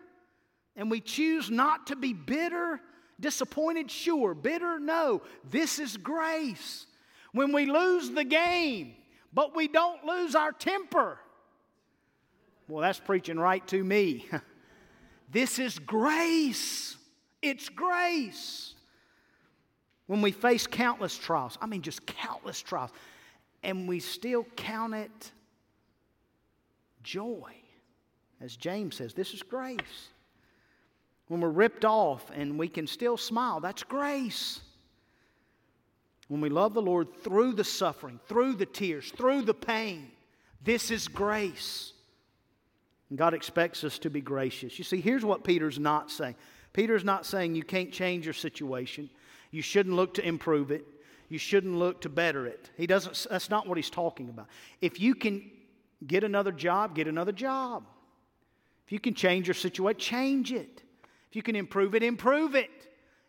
and 0.77 0.89
we 0.89 1.01
choose 1.01 1.51
not 1.51 1.89
to 1.89 1.97
be 1.97 2.13
bitter, 2.13 2.81
disappointed, 3.19 3.91
sure, 3.91 4.33
bitter, 4.33 4.79
no. 4.79 5.23
This 5.51 5.81
is 5.81 5.97
grace. 5.97 6.87
When 7.33 7.53
we 7.53 7.67
lose 7.67 8.11
the 8.11 8.23
game, 8.23 8.95
but 9.33 9.57
we 9.57 9.67
don't 9.67 10.05
lose 10.05 10.37
our 10.37 10.53
temper. 10.53 11.19
Well, 12.69 12.83
that's 12.83 13.01
preaching 13.01 13.41
right 13.41 13.67
to 13.67 13.83
me. 13.83 14.29
this 15.33 15.59
is 15.59 15.81
grace. 15.81 16.97
It's 17.43 17.69
grace. 17.69 18.75
When 20.07 20.23
we 20.23 20.31
face 20.31 20.69
countless 20.69 21.19
trials, 21.19 21.59
I 21.61 21.67
mean, 21.67 21.83
just 21.83 22.07
countless 22.07 22.63
trials, 22.63 22.91
and 23.65 23.89
we 23.89 23.99
still 23.99 24.45
count 24.55 24.95
it 24.95 25.33
joy. 27.05 27.55
As 28.41 28.57
James 28.57 28.97
says, 28.97 29.15
this 29.15 29.33
is 29.33 29.43
grace. 29.43 30.09
When 31.29 31.41
we're 31.41 31.49
ripped 31.49 31.85
off 31.85 32.31
and 32.35 32.59
we 32.59 32.69
can 32.69 32.87
still 32.87 33.17
smile, 33.17 33.61
that's 33.61 33.83
grace. 33.83 34.61
When 36.29 36.41
we 36.41 36.49
love 36.49 36.75
the 36.75 36.83
Lord 36.83 37.09
through 37.23 37.53
the 37.53 37.65
suffering, 37.65 38.19
through 38.27 38.55
the 38.55 38.67
tears, 38.67 39.13
through 39.13 39.43
the 39.43 39.55
pain, 39.55 40.11
this 40.63 40.91
is 40.91 41.07
grace. 41.07 41.93
And 43.09 43.19
God 43.19 43.35
expects 43.35 43.85
us 43.85 43.99
to 44.01 44.11
be 44.11 44.21
gracious. 44.21 44.79
You 44.79 44.85
see, 44.85 45.01
here's 45.01 45.25
what 45.25 45.45
Peter's 45.45 45.79
not 45.79 46.11
saying 46.11 46.35
Peter's 46.73 47.05
not 47.05 47.25
saying 47.25 47.55
you 47.55 47.63
can't 47.63 47.93
change 47.93 48.25
your 48.25 48.35
situation, 48.35 49.09
you 49.53 49.63
shouldn't 49.63 49.95
look 49.95 50.15
to 50.15 50.27
improve 50.27 50.71
it, 50.71 50.85
you 51.29 51.39
shouldn't 51.39 51.77
look 51.77 52.01
to 52.01 52.09
better 52.09 52.47
it. 52.47 52.71
He 52.77 52.87
doesn't, 52.87 53.27
that's 53.31 53.49
not 53.49 53.69
what 53.69 53.79
he's 53.79 53.91
talking 53.91 54.29
about. 54.29 54.49
If 54.81 55.01
you 55.01 55.15
can 55.15 55.51
get 56.07 56.25
another 56.25 56.53
job, 56.53 56.95
get 56.95 57.07
another 57.07 57.33
job. 57.33 57.85
If 58.87 58.93
you 58.93 59.01
can 59.01 59.15
change 59.15 59.47
your 59.47 59.55
situation, 59.55 59.99
change 59.99 60.53
it. 60.53 60.83
If 61.31 61.37
you 61.37 61.43
can 61.43 61.57
improve 61.57 61.95
it, 61.95 62.03
improve 62.03 62.55
it. 62.55 62.71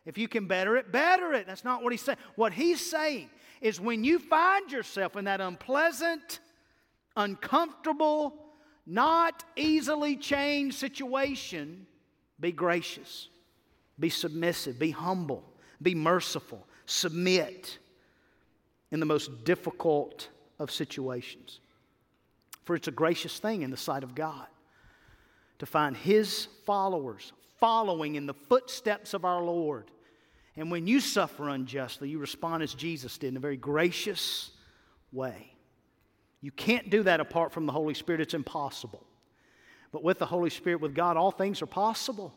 If 0.06 0.18
you 0.18 0.28
can 0.28 0.48
better 0.48 0.78
it, 0.78 0.92
better 0.92 1.34
it. 1.34 1.48
That's 1.48 1.64
not 1.64 1.82
what 1.82 1.92
he's 1.92 2.02
saying. 2.02 2.18
What 2.36 2.54
he's 2.54 2.80
saying 2.80 3.30
is 3.62 3.80
when 3.80 4.04
you 4.04 4.20
find 4.20 4.72
yourself 4.72 5.16
in 5.16 5.26
that 5.26 5.42
unpleasant, 5.42 6.40
uncomfortable, 7.16 8.36
not 8.86 9.44
easily 9.56 10.16
changed 10.16 10.78
situation, 10.78 11.88
be 12.40 12.52
gracious, 12.52 13.30
be 14.00 14.10
submissive, 14.10 14.78
be 14.78 14.92
humble, 14.92 15.44
be 15.82 15.96
merciful, 15.96 16.68
submit 16.86 17.80
in 18.92 19.00
the 19.00 19.06
most 19.06 19.44
difficult 19.44 20.30
of 20.60 20.70
situations. 20.70 21.60
For 22.66 22.76
it's 22.76 22.88
a 22.88 22.92
gracious 22.92 23.40
thing 23.40 23.62
in 23.62 23.72
the 23.72 23.78
sight 23.78 24.04
of 24.04 24.16
God 24.16 24.48
to 25.60 25.66
find 25.66 25.96
His 25.96 26.48
followers 26.66 27.32
following 27.60 28.16
in 28.16 28.26
the 28.26 28.34
footsteps 28.34 29.14
of 29.14 29.24
our 29.24 29.42
Lord. 29.42 29.90
And 30.58 30.70
when 30.72 30.88
you 30.88 31.00
suffer 31.00 31.50
unjustly, 31.50 32.10
you 32.10 32.20
respond 32.20 32.64
as 32.64 32.74
Jesus 32.74 33.18
did 33.18 33.30
in 33.30 33.38
a 33.38 33.40
very 33.42 33.58
gracious 33.58 34.52
way. 35.12 35.52
You 36.42 36.52
can't 36.52 36.90
do 36.90 37.04
that 37.04 37.20
apart 37.20 37.52
from 37.52 37.66
the 37.66 37.72
Holy 37.72 37.94
Spirit, 37.94 38.22
it's 38.22 38.34
impossible. 38.34 39.04
But 39.92 40.04
with 40.04 40.20
the 40.20 40.26
Holy 40.26 40.50
Spirit, 40.50 40.82
with 40.82 40.94
God, 40.94 41.18
all 41.18 41.32
things 41.32 41.62
are 41.62 41.68
possible. 41.68 42.34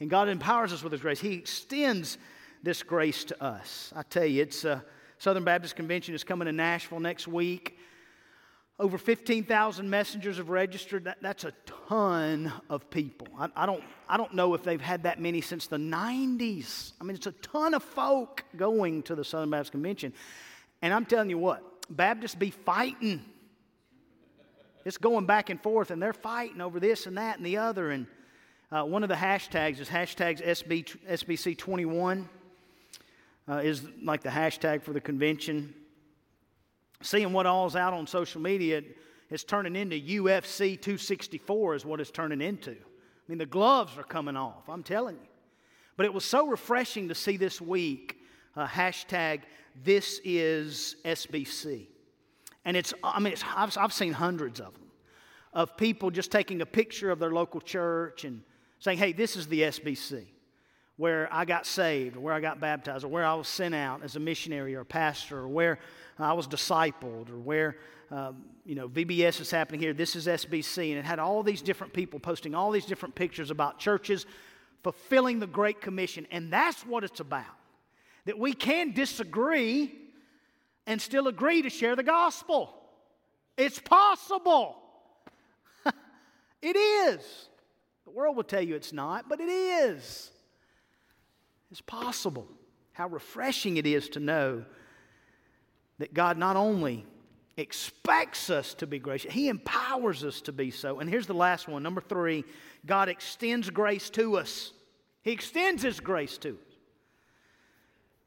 And 0.00 0.08
God 0.08 0.28
empowers 0.28 0.72
us 0.72 0.82
with 0.82 0.92
His 0.92 1.02
grace. 1.02 1.20
He 1.20 1.34
extends 1.34 2.16
this 2.62 2.82
grace 2.82 3.24
to 3.24 3.42
us. 3.42 3.92
I 3.94 4.02
tell 4.02 4.24
you, 4.24 4.42
it's 4.42 4.64
uh, 4.64 4.80
Southern 5.18 5.44
Baptist 5.44 5.76
Convention 5.76 6.14
is 6.14 6.24
coming 6.24 6.46
to 6.46 6.52
Nashville 6.52 7.00
next 7.00 7.28
week. 7.28 7.78
Over 8.80 8.96
15,000 8.96 9.90
messengers 9.90 10.38
have 10.38 10.48
registered. 10.48 11.04
That, 11.04 11.18
that's 11.20 11.44
a 11.44 11.52
ton 11.86 12.50
of 12.70 12.88
people. 12.88 13.28
I, 13.38 13.50
I, 13.54 13.66
don't, 13.66 13.84
I 14.08 14.16
don't 14.16 14.32
know 14.32 14.54
if 14.54 14.62
they've 14.62 14.80
had 14.80 15.02
that 15.02 15.20
many 15.20 15.42
since 15.42 15.66
the 15.66 15.76
90s. 15.76 16.92
I 16.98 17.04
mean, 17.04 17.14
it's 17.14 17.26
a 17.26 17.32
ton 17.32 17.74
of 17.74 17.82
folk 17.82 18.42
going 18.56 19.02
to 19.02 19.14
the 19.14 19.22
Southern 19.22 19.50
Baptist 19.50 19.72
Convention. 19.72 20.14
And 20.80 20.94
I'm 20.94 21.04
telling 21.04 21.28
you 21.28 21.36
what, 21.36 21.62
Baptists 21.90 22.34
be 22.34 22.48
fighting. 22.48 23.22
It's 24.86 24.96
going 24.96 25.26
back 25.26 25.50
and 25.50 25.62
forth, 25.62 25.90
and 25.90 26.02
they're 26.02 26.14
fighting 26.14 26.62
over 26.62 26.80
this 26.80 27.04
and 27.04 27.18
that 27.18 27.36
and 27.36 27.44
the 27.44 27.58
other. 27.58 27.90
And 27.90 28.06
uh, 28.72 28.84
one 28.84 29.02
of 29.02 29.10
the 29.10 29.14
hashtags 29.14 29.78
is 29.78 29.90
hashtags 29.90 30.42
SB, 30.42 30.96
SBC21, 31.06 32.24
uh, 33.46 33.56
is 33.56 33.82
like 34.02 34.22
the 34.22 34.30
hashtag 34.30 34.82
for 34.82 34.94
the 34.94 35.02
convention 35.02 35.74
seeing 37.02 37.32
what 37.32 37.46
all's 37.46 37.76
out 37.76 37.92
on 37.92 38.06
social 38.06 38.40
media, 38.40 38.82
it's 39.30 39.44
turning 39.44 39.76
into 39.76 39.96
UFC 39.96 40.80
264 40.80 41.76
is 41.76 41.84
what 41.84 42.00
it's 42.00 42.10
turning 42.10 42.40
into. 42.40 42.72
I 42.72 42.74
mean, 43.28 43.38
the 43.38 43.46
gloves 43.46 43.96
are 43.96 44.02
coming 44.02 44.36
off, 44.36 44.68
I'm 44.68 44.82
telling 44.82 45.16
you. 45.16 45.28
But 45.96 46.06
it 46.06 46.14
was 46.14 46.24
so 46.24 46.46
refreshing 46.46 47.08
to 47.08 47.14
see 47.14 47.36
this 47.36 47.60
week 47.60 48.20
uh, 48.56 48.66
hashtag 48.66 49.42
this 49.84 50.20
is 50.24 50.96
SBC. 51.04 51.86
And 52.64 52.76
it's, 52.76 52.92
I 53.02 53.20
mean, 53.20 53.32
it's, 53.32 53.44
I've, 53.54 53.76
I've 53.78 53.92
seen 53.92 54.12
hundreds 54.12 54.60
of 54.60 54.72
them, 54.74 54.90
of 55.52 55.76
people 55.76 56.10
just 56.10 56.30
taking 56.30 56.60
a 56.60 56.66
picture 56.66 57.10
of 57.10 57.18
their 57.18 57.30
local 57.30 57.60
church 57.60 58.24
and 58.24 58.42
saying, 58.78 58.98
hey, 58.98 59.12
this 59.12 59.36
is 59.36 59.46
the 59.46 59.62
SBC, 59.62 60.26
where 61.00 61.32
I 61.32 61.46
got 61.46 61.64
saved, 61.64 62.18
or 62.18 62.20
where 62.20 62.34
I 62.34 62.40
got 62.40 62.60
baptized, 62.60 63.06
or 63.06 63.08
where 63.08 63.24
I 63.24 63.32
was 63.32 63.48
sent 63.48 63.74
out 63.74 64.02
as 64.02 64.16
a 64.16 64.20
missionary 64.20 64.74
or 64.74 64.80
a 64.80 64.84
pastor, 64.84 65.38
or 65.38 65.48
where 65.48 65.78
I 66.18 66.34
was 66.34 66.46
discipled, 66.46 67.30
or 67.30 67.38
where, 67.38 67.78
um, 68.10 68.44
you 68.66 68.74
know, 68.74 68.86
VBS 68.86 69.40
is 69.40 69.50
happening 69.50 69.80
here. 69.80 69.94
This 69.94 70.14
is 70.14 70.26
SBC. 70.26 70.90
And 70.90 70.98
it 70.98 71.06
had 71.06 71.18
all 71.18 71.42
these 71.42 71.62
different 71.62 71.94
people 71.94 72.20
posting 72.20 72.54
all 72.54 72.70
these 72.70 72.84
different 72.84 73.14
pictures 73.14 73.50
about 73.50 73.78
churches 73.78 74.26
fulfilling 74.82 75.38
the 75.38 75.46
Great 75.46 75.80
Commission. 75.80 76.26
And 76.30 76.52
that's 76.52 76.82
what 76.82 77.02
it's 77.02 77.20
about. 77.20 77.46
That 78.26 78.38
we 78.38 78.52
can 78.52 78.92
disagree 78.92 79.94
and 80.86 81.00
still 81.00 81.28
agree 81.28 81.62
to 81.62 81.70
share 81.70 81.96
the 81.96 82.02
gospel. 82.02 82.74
It's 83.56 83.78
possible. 83.78 84.76
it 86.60 86.76
is. 86.76 87.48
The 88.04 88.10
world 88.10 88.36
will 88.36 88.44
tell 88.44 88.60
you 88.60 88.74
it's 88.74 88.92
not, 88.92 89.30
but 89.30 89.40
it 89.40 89.48
is. 89.48 90.30
It's 91.70 91.80
possible. 91.80 92.46
How 92.92 93.08
refreshing 93.08 93.76
it 93.76 93.86
is 93.86 94.08
to 94.10 94.20
know 94.20 94.64
that 95.98 96.14
God 96.14 96.36
not 96.36 96.56
only 96.56 97.06
expects 97.56 98.50
us 98.50 98.74
to 98.74 98.86
be 98.86 98.98
gracious, 98.98 99.32
He 99.32 99.48
empowers 99.48 100.24
us 100.24 100.40
to 100.42 100.52
be 100.52 100.70
so. 100.70 101.00
And 101.00 101.08
here's 101.08 101.26
the 101.26 101.34
last 101.34 101.68
one 101.68 101.82
number 101.82 102.00
three 102.00 102.44
God 102.84 103.08
extends 103.08 103.70
grace 103.70 104.10
to 104.10 104.36
us. 104.36 104.72
He 105.22 105.32
extends 105.32 105.82
His 105.82 106.00
grace 106.00 106.38
to 106.38 106.50
us. 106.50 106.70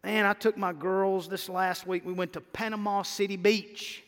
Man, 0.03 0.25
I 0.25 0.33
took 0.33 0.57
my 0.57 0.73
girls 0.73 1.29
this 1.29 1.47
last 1.47 1.87
week. 1.87 2.05
We 2.05 2.13
went 2.13 2.33
to 2.33 2.41
Panama 2.41 3.03
City 3.03 3.37
Beach. 3.37 4.03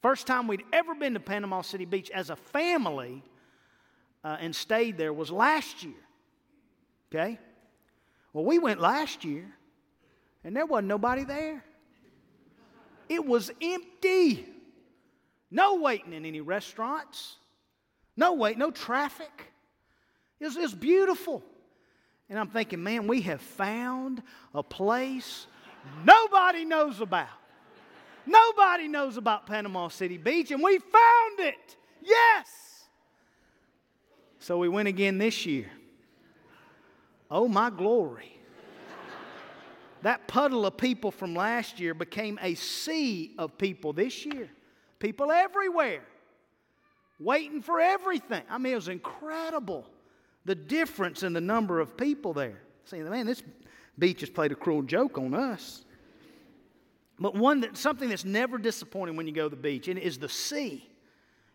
First 0.00 0.26
time 0.26 0.46
we'd 0.46 0.64
ever 0.72 0.94
been 0.94 1.14
to 1.14 1.20
Panama 1.20 1.60
City 1.62 1.84
Beach 1.84 2.10
as 2.10 2.30
a 2.30 2.36
family 2.36 3.22
uh, 4.24 4.36
and 4.40 4.54
stayed 4.54 4.96
there 4.96 5.12
was 5.12 5.30
last 5.30 5.82
year. 5.82 5.94
Okay? 7.12 7.38
Well, 8.32 8.44
we 8.44 8.58
went 8.58 8.80
last 8.80 9.24
year 9.24 9.46
and 10.44 10.54
there 10.54 10.66
wasn't 10.66 10.88
nobody 10.88 11.24
there. 11.24 11.64
It 13.08 13.24
was 13.24 13.50
empty. 13.60 14.46
No 15.50 15.76
waiting 15.76 16.12
in 16.12 16.24
any 16.24 16.40
restaurants. 16.40 17.36
No 18.16 18.34
wait, 18.34 18.58
no 18.58 18.70
traffic. 18.70 19.52
It 20.40 20.44
was, 20.44 20.56
it 20.56 20.62
was 20.62 20.74
beautiful. 20.74 21.42
And 22.28 22.38
I'm 22.38 22.48
thinking, 22.48 22.82
man, 22.82 23.06
we 23.06 23.22
have 23.22 23.40
found 23.40 24.22
a 24.54 24.62
place 24.62 25.46
nobody 26.04 26.64
knows 26.64 27.00
about. 27.00 27.28
Nobody 28.26 28.88
knows 28.88 29.16
about 29.16 29.46
Panama 29.46 29.88
City 29.88 30.18
Beach, 30.18 30.50
and 30.50 30.62
we 30.62 30.78
found 30.78 31.38
it. 31.38 31.76
Yes. 32.02 32.84
So 34.38 34.58
we 34.58 34.68
went 34.68 34.88
again 34.88 35.16
this 35.16 35.46
year. 35.46 35.70
Oh, 37.30 37.48
my 37.48 37.70
glory. 37.70 38.34
That 40.02 40.28
puddle 40.28 40.64
of 40.64 40.76
people 40.76 41.10
from 41.10 41.34
last 41.34 41.80
year 41.80 41.92
became 41.92 42.38
a 42.40 42.54
sea 42.54 43.34
of 43.36 43.58
people 43.58 43.92
this 43.92 44.24
year. 44.24 44.48
People 45.00 45.30
everywhere, 45.30 46.02
waiting 47.20 47.62
for 47.62 47.80
everything. 47.80 48.42
I 48.48 48.58
mean, 48.58 48.72
it 48.72 48.76
was 48.76 48.88
incredible. 48.88 49.86
The 50.44 50.54
difference 50.54 51.22
in 51.22 51.32
the 51.32 51.40
number 51.40 51.80
of 51.80 51.96
people 51.96 52.32
there. 52.32 52.60
Saying, 52.84 53.08
man, 53.08 53.26
this 53.26 53.42
beach 53.98 54.20
has 54.20 54.30
played 54.30 54.52
a 54.52 54.54
cruel 54.54 54.82
joke 54.82 55.18
on 55.18 55.34
us. 55.34 55.84
But 57.18 57.34
one 57.34 57.60
that 57.60 57.76
something 57.76 58.08
that's 58.08 58.24
never 58.24 58.58
disappointing 58.58 59.16
when 59.16 59.26
you 59.26 59.32
go 59.32 59.48
to 59.48 59.54
the 59.54 59.60
beach 59.60 59.88
and 59.88 59.98
is 59.98 60.18
the 60.18 60.28
sea. 60.28 60.88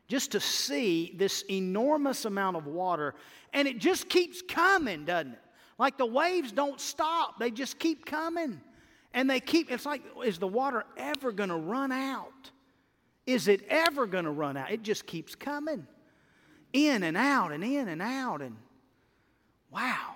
Just 0.09 0.33
to 0.33 0.39
see 0.39 1.13
this 1.15 1.43
enormous 1.49 2.25
amount 2.25 2.57
of 2.57 2.67
water, 2.67 3.15
and 3.53 3.67
it 3.67 3.79
just 3.79 4.09
keeps 4.09 4.41
coming, 4.41 5.05
doesn't 5.05 5.31
it? 5.31 5.39
Like 5.77 5.97
the 5.97 6.05
waves 6.05 6.51
don't 6.51 6.79
stop, 6.79 7.39
they 7.39 7.51
just 7.51 7.79
keep 7.79 8.05
coming. 8.05 8.61
And 9.13 9.29
they 9.29 9.39
keep, 9.39 9.71
it's 9.71 9.85
like, 9.85 10.01
is 10.25 10.39
the 10.39 10.47
water 10.47 10.85
ever 10.97 11.31
going 11.31 11.49
to 11.49 11.55
run 11.55 11.91
out? 11.91 12.31
Is 13.25 13.47
it 13.47 13.61
ever 13.69 14.07
going 14.07 14.25
to 14.25 14.31
run 14.31 14.57
out? 14.57 14.71
It 14.71 14.81
just 14.81 15.05
keeps 15.05 15.35
coming 15.35 15.87
in 16.73 17.03
and 17.03 17.15
out 17.15 17.51
and 17.51 17.63
in 17.63 17.87
and 17.87 18.01
out. 18.01 18.41
And 18.41 18.55
wow. 19.71 20.15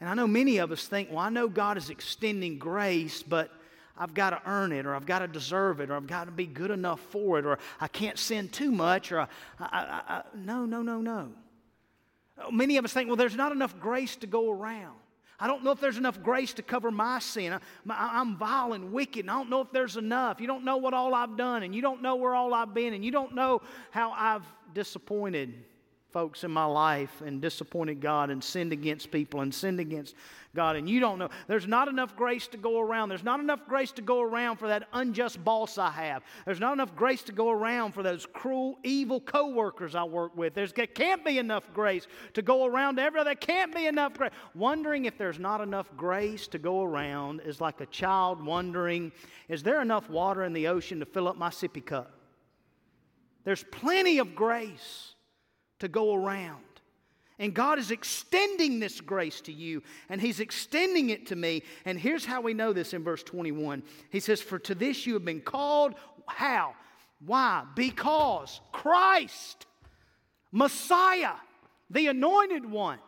And 0.00 0.08
I 0.08 0.14
know 0.14 0.26
many 0.26 0.58
of 0.58 0.72
us 0.72 0.86
think, 0.86 1.10
well, 1.10 1.20
I 1.20 1.28
know 1.28 1.48
God 1.48 1.76
is 1.76 1.88
extending 1.88 2.58
grace, 2.58 3.22
but 3.22 3.50
I've 3.96 4.14
got 4.14 4.30
to 4.30 4.40
earn 4.46 4.72
it, 4.72 4.86
or 4.86 4.94
I've 4.94 5.06
got 5.06 5.20
to 5.20 5.28
deserve 5.28 5.80
it, 5.80 5.90
or 5.90 5.94
I've 5.94 6.06
got 6.06 6.26
to 6.26 6.30
be 6.30 6.46
good 6.46 6.70
enough 6.70 7.00
for 7.00 7.38
it, 7.38 7.46
or 7.46 7.58
I 7.80 7.88
can't 7.88 8.18
sin 8.18 8.48
too 8.48 8.70
much, 8.70 9.10
or 9.10 9.20
I, 9.20 9.28
I, 9.60 10.02
I, 10.08 10.22
no, 10.36 10.66
no, 10.66 10.82
no, 10.82 11.00
no. 11.00 11.30
Many 12.50 12.76
of 12.76 12.84
us 12.84 12.92
think, 12.92 13.08
well, 13.08 13.16
there's 13.16 13.36
not 13.36 13.52
enough 13.52 13.78
grace 13.78 14.16
to 14.16 14.26
go 14.26 14.50
around. 14.50 14.96
I 15.40 15.46
don't 15.46 15.62
know 15.62 15.70
if 15.70 15.80
there's 15.80 15.98
enough 15.98 16.20
grace 16.22 16.52
to 16.54 16.62
cover 16.62 16.90
my 16.90 17.20
sin. 17.20 17.58
I, 17.88 18.20
am 18.20 18.36
vile 18.36 18.72
and 18.72 18.92
wicked, 18.92 19.20
and 19.20 19.30
I 19.30 19.34
don't 19.34 19.50
know 19.50 19.60
if 19.60 19.70
there's 19.70 19.96
enough. 19.96 20.40
You 20.40 20.48
don't 20.48 20.64
know 20.64 20.78
what 20.78 20.94
all 20.94 21.14
I've 21.14 21.36
done, 21.36 21.62
and 21.62 21.74
you 21.74 21.80
don't 21.80 22.02
know 22.02 22.16
where 22.16 22.34
all 22.34 22.52
I've 22.52 22.74
been, 22.74 22.92
and 22.92 23.04
you 23.04 23.12
don't 23.12 23.34
know 23.34 23.62
how 23.92 24.10
I've 24.10 24.44
disappointed 24.74 25.54
folks 26.10 26.42
in 26.42 26.50
my 26.50 26.64
life 26.64 27.22
and 27.24 27.40
disappointed 27.40 28.00
God 28.00 28.30
and 28.30 28.42
sinned 28.42 28.72
against 28.72 29.10
people 29.10 29.42
and 29.42 29.54
sinned 29.54 29.78
against 29.78 30.14
God. 30.58 30.74
And 30.74 30.90
you 30.90 30.98
don't 30.98 31.20
know. 31.20 31.28
There's 31.46 31.68
not 31.68 31.86
enough 31.86 32.16
grace 32.16 32.48
to 32.48 32.56
go 32.56 32.80
around. 32.80 33.10
There's 33.10 33.22
not 33.22 33.38
enough 33.38 33.60
grace 33.68 33.92
to 33.92 34.02
go 34.02 34.20
around 34.20 34.56
for 34.56 34.66
that 34.66 34.88
unjust 34.92 35.44
boss 35.44 35.78
I 35.78 35.88
have. 35.90 36.24
There's 36.46 36.58
not 36.58 36.72
enough 36.72 36.96
grace 36.96 37.22
to 37.22 37.32
go 37.32 37.48
around 37.48 37.92
for 37.92 38.02
those 38.02 38.26
cruel, 38.26 38.76
evil 38.82 39.20
coworkers 39.20 39.94
I 39.94 40.02
work 40.02 40.36
with. 40.36 40.54
There's, 40.54 40.72
there 40.72 40.88
can't 40.88 41.24
be 41.24 41.38
enough 41.38 41.62
grace 41.72 42.08
to 42.34 42.42
go 42.42 42.66
around 42.66 42.98
ever. 42.98 43.22
There 43.22 43.36
can't 43.36 43.72
be 43.72 43.86
enough 43.86 44.14
grace. 44.14 44.32
Wondering 44.56 45.04
if 45.04 45.16
there's 45.16 45.38
not 45.38 45.60
enough 45.60 45.96
grace 45.96 46.48
to 46.48 46.58
go 46.58 46.82
around 46.82 47.40
is 47.42 47.60
like 47.60 47.80
a 47.80 47.86
child 47.86 48.44
wondering, 48.44 49.12
is 49.48 49.62
there 49.62 49.80
enough 49.80 50.10
water 50.10 50.42
in 50.42 50.52
the 50.52 50.66
ocean 50.66 50.98
to 50.98 51.06
fill 51.06 51.28
up 51.28 51.36
my 51.36 51.50
sippy 51.50 51.86
cup? 51.86 52.10
There's 53.44 53.62
plenty 53.62 54.18
of 54.18 54.34
grace 54.34 55.14
to 55.78 55.86
go 55.86 56.14
around. 56.14 56.64
And 57.38 57.54
God 57.54 57.78
is 57.78 57.90
extending 57.90 58.80
this 58.80 59.00
grace 59.00 59.40
to 59.42 59.52
you, 59.52 59.82
and 60.08 60.20
He's 60.20 60.40
extending 60.40 61.10
it 61.10 61.26
to 61.28 61.36
me. 61.36 61.62
And 61.84 61.98
here's 61.98 62.24
how 62.24 62.40
we 62.40 62.54
know 62.54 62.72
this 62.72 62.94
in 62.94 63.04
verse 63.04 63.22
21. 63.22 63.82
He 64.10 64.20
says, 64.20 64.40
For 64.40 64.58
to 64.60 64.74
this 64.74 65.06
you 65.06 65.14
have 65.14 65.24
been 65.24 65.40
called. 65.40 65.94
How? 66.26 66.74
Why? 67.24 67.64
Because 67.74 68.60
Christ, 68.72 69.66
Messiah, 70.52 71.34
the 71.90 72.08
anointed 72.08 72.68
one, 72.68 72.98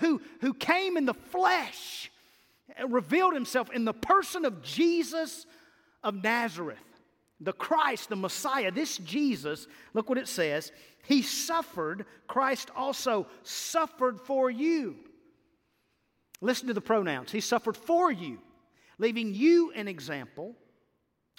who, 0.00 0.20
who 0.40 0.54
came 0.54 0.96
in 0.96 1.04
the 1.04 1.14
flesh, 1.14 2.10
revealed 2.88 3.34
himself 3.34 3.70
in 3.70 3.84
the 3.84 3.92
person 3.92 4.44
of 4.44 4.62
Jesus 4.62 5.46
of 6.02 6.22
Nazareth, 6.22 6.78
the 7.40 7.52
Christ, 7.52 8.08
the 8.08 8.16
Messiah, 8.16 8.70
this 8.70 8.98
Jesus, 8.98 9.66
look 9.92 10.08
what 10.08 10.18
it 10.18 10.28
says 10.28 10.72
he 11.04 11.22
suffered, 11.22 12.06
Christ 12.26 12.70
also 12.74 13.26
suffered 13.42 14.20
for 14.20 14.50
you. 14.50 14.96
Listen 16.40 16.68
to 16.68 16.74
the 16.74 16.80
pronouns. 16.80 17.30
He 17.30 17.40
suffered 17.40 17.76
for 17.76 18.10
you, 18.10 18.38
leaving 18.98 19.34
you 19.34 19.70
an 19.72 19.86
example 19.86 20.56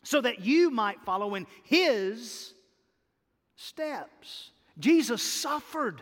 so 0.04 0.22
that 0.22 0.42
you 0.42 0.70
might 0.70 1.02
follow 1.04 1.34
in 1.36 1.48
his 1.64 2.54
steps. 3.56 4.52
Jesus 4.78 5.24
suffered 5.24 6.02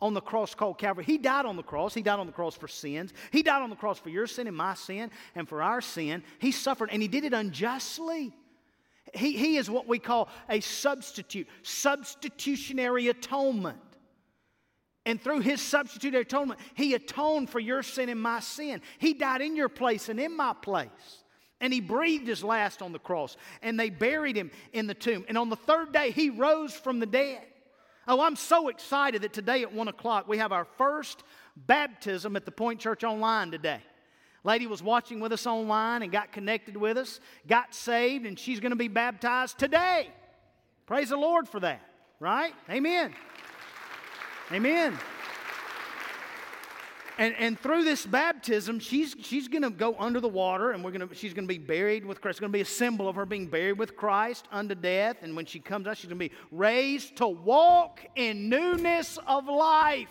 on 0.00 0.14
the 0.14 0.20
cross 0.20 0.54
called 0.54 0.78
Calvary. 0.78 1.04
He 1.04 1.18
died 1.18 1.46
on 1.46 1.56
the 1.56 1.62
cross. 1.62 1.92
He 1.92 2.02
died 2.02 2.20
on 2.20 2.26
the 2.26 2.32
cross 2.32 2.54
for 2.54 2.68
sins. 2.68 3.12
He 3.32 3.42
died 3.42 3.62
on 3.62 3.70
the 3.70 3.76
cross 3.76 3.98
for 3.98 4.08
your 4.08 4.26
sin 4.26 4.46
and 4.46 4.56
my 4.56 4.74
sin 4.74 5.10
and 5.34 5.48
for 5.48 5.62
our 5.62 5.80
sin. 5.80 6.22
He 6.38 6.52
suffered 6.52 6.90
and 6.92 7.02
he 7.02 7.08
did 7.08 7.24
it 7.24 7.32
unjustly. 7.32 8.32
He, 9.14 9.36
he 9.36 9.56
is 9.56 9.70
what 9.70 9.88
we 9.88 9.98
call 9.98 10.28
a 10.48 10.60
substitute, 10.60 11.48
substitutionary 11.62 13.08
atonement. 13.08 13.78
And 15.06 15.20
through 15.20 15.40
his 15.40 15.60
substitutionary 15.60 16.22
atonement, 16.22 16.60
he 16.74 16.94
atoned 16.94 17.50
for 17.50 17.58
your 17.58 17.82
sin 17.82 18.08
and 18.08 18.20
my 18.20 18.40
sin. 18.40 18.82
He 18.98 19.14
died 19.14 19.40
in 19.40 19.56
your 19.56 19.68
place 19.68 20.08
and 20.08 20.20
in 20.20 20.36
my 20.36 20.52
place. 20.52 20.88
And 21.60 21.72
he 21.72 21.80
breathed 21.80 22.26
his 22.26 22.44
last 22.44 22.82
on 22.82 22.92
the 22.92 22.98
cross. 22.98 23.36
And 23.62 23.78
they 23.78 23.90
buried 23.90 24.36
him 24.36 24.50
in 24.72 24.86
the 24.86 24.94
tomb. 24.94 25.24
And 25.28 25.36
on 25.36 25.50
the 25.50 25.56
third 25.56 25.92
day, 25.92 26.10
he 26.10 26.30
rose 26.30 26.72
from 26.72 27.00
the 27.00 27.06
dead. 27.06 27.42
Oh, 28.08 28.20
I'm 28.20 28.36
so 28.36 28.68
excited 28.68 29.22
that 29.22 29.32
today 29.32 29.62
at 29.62 29.72
1 29.72 29.88
o'clock 29.88 30.26
we 30.26 30.38
have 30.38 30.52
our 30.52 30.64
first 30.78 31.22
baptism 31.56 32.34
at 32.36 32.44
the 32.44 32.50
Point 32.50 32.80
Church 32.80 33.04
Online 33.04 33.50
today. 33.50 33.80
Lady 34.42 34.66
was 34.66 34.82
watching 34.82 35.20
with 35.20 35.32
us 35.32 35.46
online 35.46 36.02
and 36.02 36.10
got 36.10 36.32
connected 36.32 36.76
with 36.76 36.96
us, 36.96 37.20
got 37.46 37.74
saved, 37.74 38.24
and 38.24 38.38
she's 38.38 38.60
going 38.60 38.70
to 38.70 38.76
be 38.76 38.88
baptized 38.88 39.58
today. 39.58 40.08
Praise 40.86 41.10
the 41.10 41.16
Lord 41.16 41.48
for 41.48 41.60
that, 41.60 41.82
right? 42.18 42.54
Amen. 42.68 43.14
Amen. 44.50 44.98
And, 47.18 47.34
and 47.36 47.60
through 47.60 47.84
this 47.84 48.06
baptism, 48.06 48.78
she's, 48.78 49.14
she's 49.20 49.46
going 49.46 49.62
to 49.62 49.68
go 49.68 49.94
under 49.98 50.20
the 50.20 50.28
water 50.28 50.70
and 50.70 50.82
we're 50.82 50.90
gonna, 50.90 51.14
she's 51.14 51.34
going 51.34 51.46
to 51.46 51.52
be 51.52 51.58
buried 51.58 52.06
with 52.06 52.22
Christ. 52.22 52.36
It's 52.36 52.40
going 52.40 52.50
to 52.50 52.56
be 52.56 52.62
a 52.62 52.64
symbol 52.64 53.10
of 53.10 53.16
her 53.16 53.26
being 53.26 53.46
buried 53.46 53.78
with 53.78 53.94
Christ 53.94 54.48
unto 54.50 54.74
death. 54.74 55.18
And 55.20 55.36
when 55.36 55.44
she 55.44 55.60
comes 55.60 55.86
out, 55.86 55.98
she's 55.98 56.08
going 56.08 56.18
to 56.18 56.28
be 56.30 56.34
raised 56.50 57.16
to 57.16 57.28
walk 57.28 58.00
in 58.16 58.48
newness 58.48 59.18
of 59.26 59.46
life, 59.46 60.08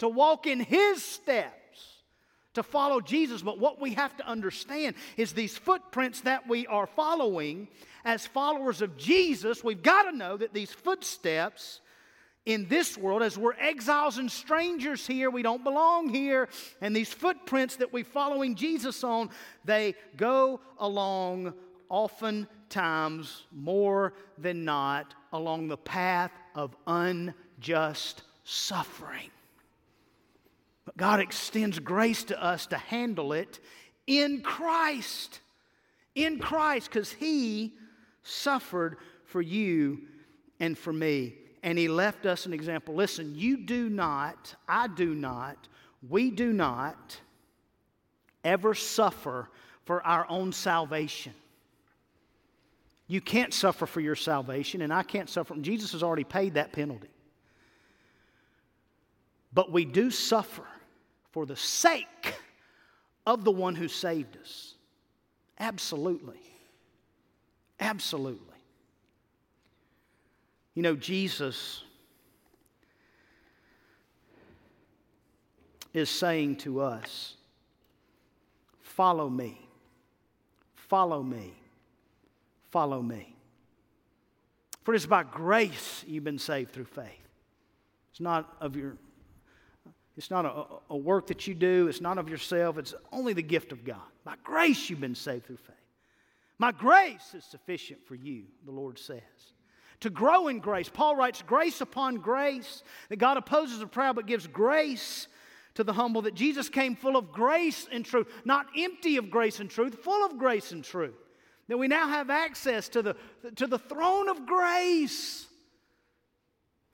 to 0.00 0.08
walk 0.08 0.46
in 0.46 0.60
His 0.60 1.02
steps 1.02 1.63
to 2.54 2.62
follow 2.62 3.00
Jesus. 3.00 3.42
But 3.42 3.58
what 3.58 3.80
we 3.80 3.94
have 3.94 4.16
to 4.16 4.26
understand 4.26 4.96
is 5.16 5.32
these 5.32 5.56
footprints 5.56 6.22
that 6.22 6.48
we 6.48 6.66
are 6.66 6.86
following 6.86 7.68
as 8.04 8.26
followers 8.26 8.82
of 8.82 8.96
Jesus, 8.96 9.64
we've 9.64 9.82
got 9.82 10.10
to 10.10 10.16
know 10.16 10.36
that 10.36 10.52
these 10.52 10.72
footsteps 10.72 11.80
in 12.46 12.68
this 12.68 12.98
world, 12.98 13.22
as 13.22 13.38
we're 13.38 13.54
exiles 13.54 14.18
and 14.18 14.30
strangers 14.30 15.06
here, 15.06 15.30
we 15.30 15.42
don't 15.42 15.64
belong 15.64 16.10
here, 16.10 16.48
and 16.82 16.94
these 16.94 17.12
footprints 17.12 17.76
that 17.76 17.92
we're 17.92 18.04
following 18.04 18.54
Jesus 18.54 19.02
on, 19.02 19.30
they 19.64 19.94
go 20.16 20.60
along 20.78 21.54
oftentimes 21.88 23.44
more 23.50 24.12
than 24.36 24.64
not 24.64 25.14
along 25.32 25.68
the 25.68 25.76
path 25.78 26.32
of 26.54 26.76
unjust 26.86 28.22
suffering. 28.44 29.30
But 30.84 30.96
God 30.96 31.20
extends 31.20 31.78
grace 31.78 32.24
to 32.24 32.42
us 32.42 32.66
to 32.66 32.76
handle 32.76 33.32
it 33.32 33.60
in 34.06 34.42
Christ. 34.42 35.40
In 36.14 36.38
Christ, 36.38 36.90
because 36.90 37.12
He 37.12 37.72
suffered 38.22 38.98
for 39.24 39.40
you 39.40 40.02
and 40.60 40.76
for 40.76 40.92
me. 40.92 41.34
And 41.62 41.78
He 41.78 41.88
left 41.88 42.26
us 42.26 42.46
an 42.46 42.52
example. 42.52 42.94
Listen, 42.94 43.34
you 43.34 43.56
do 43.56 43.88
not, 43.88 44.54
I 44.68 44.88
do 44.88 45.14
not, 45.14 45.68
we 46.08 46.30
do 46.30 46.52
not 46.52 47.18
ever 48.44 48.74
suffer 48.74 49.48
for 49.84 50.02
our 50.06 50.26
own 50.28 50.52
salvation. 50.52 51.32
You 53.06 53.20
can't 53.20 53.52
suffer 53.52 53.86
for 53.86 54.00
your 54.00 54.16
salvation, 54.16 54.82
and 54.82 54.92
I 54.92 55.02
can't 55.02 55.28
suffer. 55.28 55.54
Jesus 55.56 55.92
has 55.92 56.02
already 56.02 56.24
paid 56.24 56.54
that 56.54 56.72
penalty. 56.72 57.08
But 59.52 59.70
we 59.70 59.84
do 59.84 60.10
suffer 60.10 60.64
for 61.34 61.46
the 61.46 61.56
sake 61.56 62.36
of 63.26 63.42
the 63.42 63.50
one 63.50 63.74
who 63.74 63.88
saved 63.88 64.38
us. 64.40 64.74
Absolutely. 65.58 66.38
Absolutely. 67.80 68.38
You 70.74 70.84
know, 70.84 70.94
Jesus 70.94 71.82
is 75.92 76.08
saying 76.08 76.54
to 76.58 76.80
us, 76.80 77.34
Follow 78.80 79.28
me, 79.28 79.58
follow 80.76 81.20
me, 81.20 81.52
follow 82.70 83.02
me. 83.02 83.34
For 84.84 84.94
it 84.94 84.98
is 84.98 85.06
by 85.06 85.24
grace 85.24 86.04
you've 86.06 86.22
been 86.22 86.38
saved 86.38 86.70
through 86.70 86.84
faith. 86.84 87.28
It's 88.12 88.20
not 88.20 88.56
of 88.60 88.76
your 88.76 88.96
it's 90.16 90.30
not 90.30 90.44
a, 90.44 90.92
a, 90.92 90.96
work 90.96 91.26
that 91.26 91.46
you 91.46 91.54
do, 91.54 91.88
it's 91.88 92.00
not 92.00 92.18
of 92.18 92.28
yourself, 92.28 92.78
it's 92.78 92.94
only 93.12 93.32
the 93.32 93.42
gift 93.42 93.72
of 93.72 93.84
God. 93.84 93.96
By 94.24 94.34
grace, 94.44 94.88
you've 94.88 95.00
been 95.00 95.14
saved 95.14 95.46
through 95.46 95.56
faith. 95.56 95.76
My 96.58 96.70
grace 96.70 97.34
is 97.34 97.44
sufficient 97.44 98.06
for 98.06 98.14
you, 98.14 98.44
the 98.64 98.70
Lord 98.70 98.98
says. 98.98 99.20
to 100.00 100.10
grow 100.10 100.48
in 100.48 100.60
grace. 100.60 100.88
Paul 100.88 101.16
writes, 101.16 101.42
Grace 101.42 101.80
upon 101.80 102.16
grace, 102.16 102.82
that 103.08 103.16
God 103.16 103.36
opposes 103.36 103.78
the 103.78 103.86
proud 103.86 104.16
but 104.16 104.26
gives 104.26 104.46
grace 104.46 105.28
to 105.74 105.82
the 105.82 105.92
humble, 105.92 106.22
that 106.22 106.34
Jesus 106.34 106.68
came 106.68 106.94
full 106.94 107.16
of 107.16 107.32
grace 107.32 107.88
and 107.90 108.04
truth, 108.04 108.28
not 108.44 108.66
empty 108.76 109.16
of 109.16 109.30
grace 109.30 109.60
and 109.60 109.68
truth, 109.68 109.96
full 109.96 110.24
of 110.24 110.38
grace 110.38 110.72
and 110.72 110.84
truth. 110.84 111.14
That 111.68 111.78
we 111.78 111.88
now 111.88 112.08
have 112.08 112.30
access 112.30 112.88
to 112.90 113.02
the, 113.02 113.16
to 113.56 113.66
the 113.66 113.78
throne 113.78 114.28
of 114.28 114.46
grace. 114.46 115.46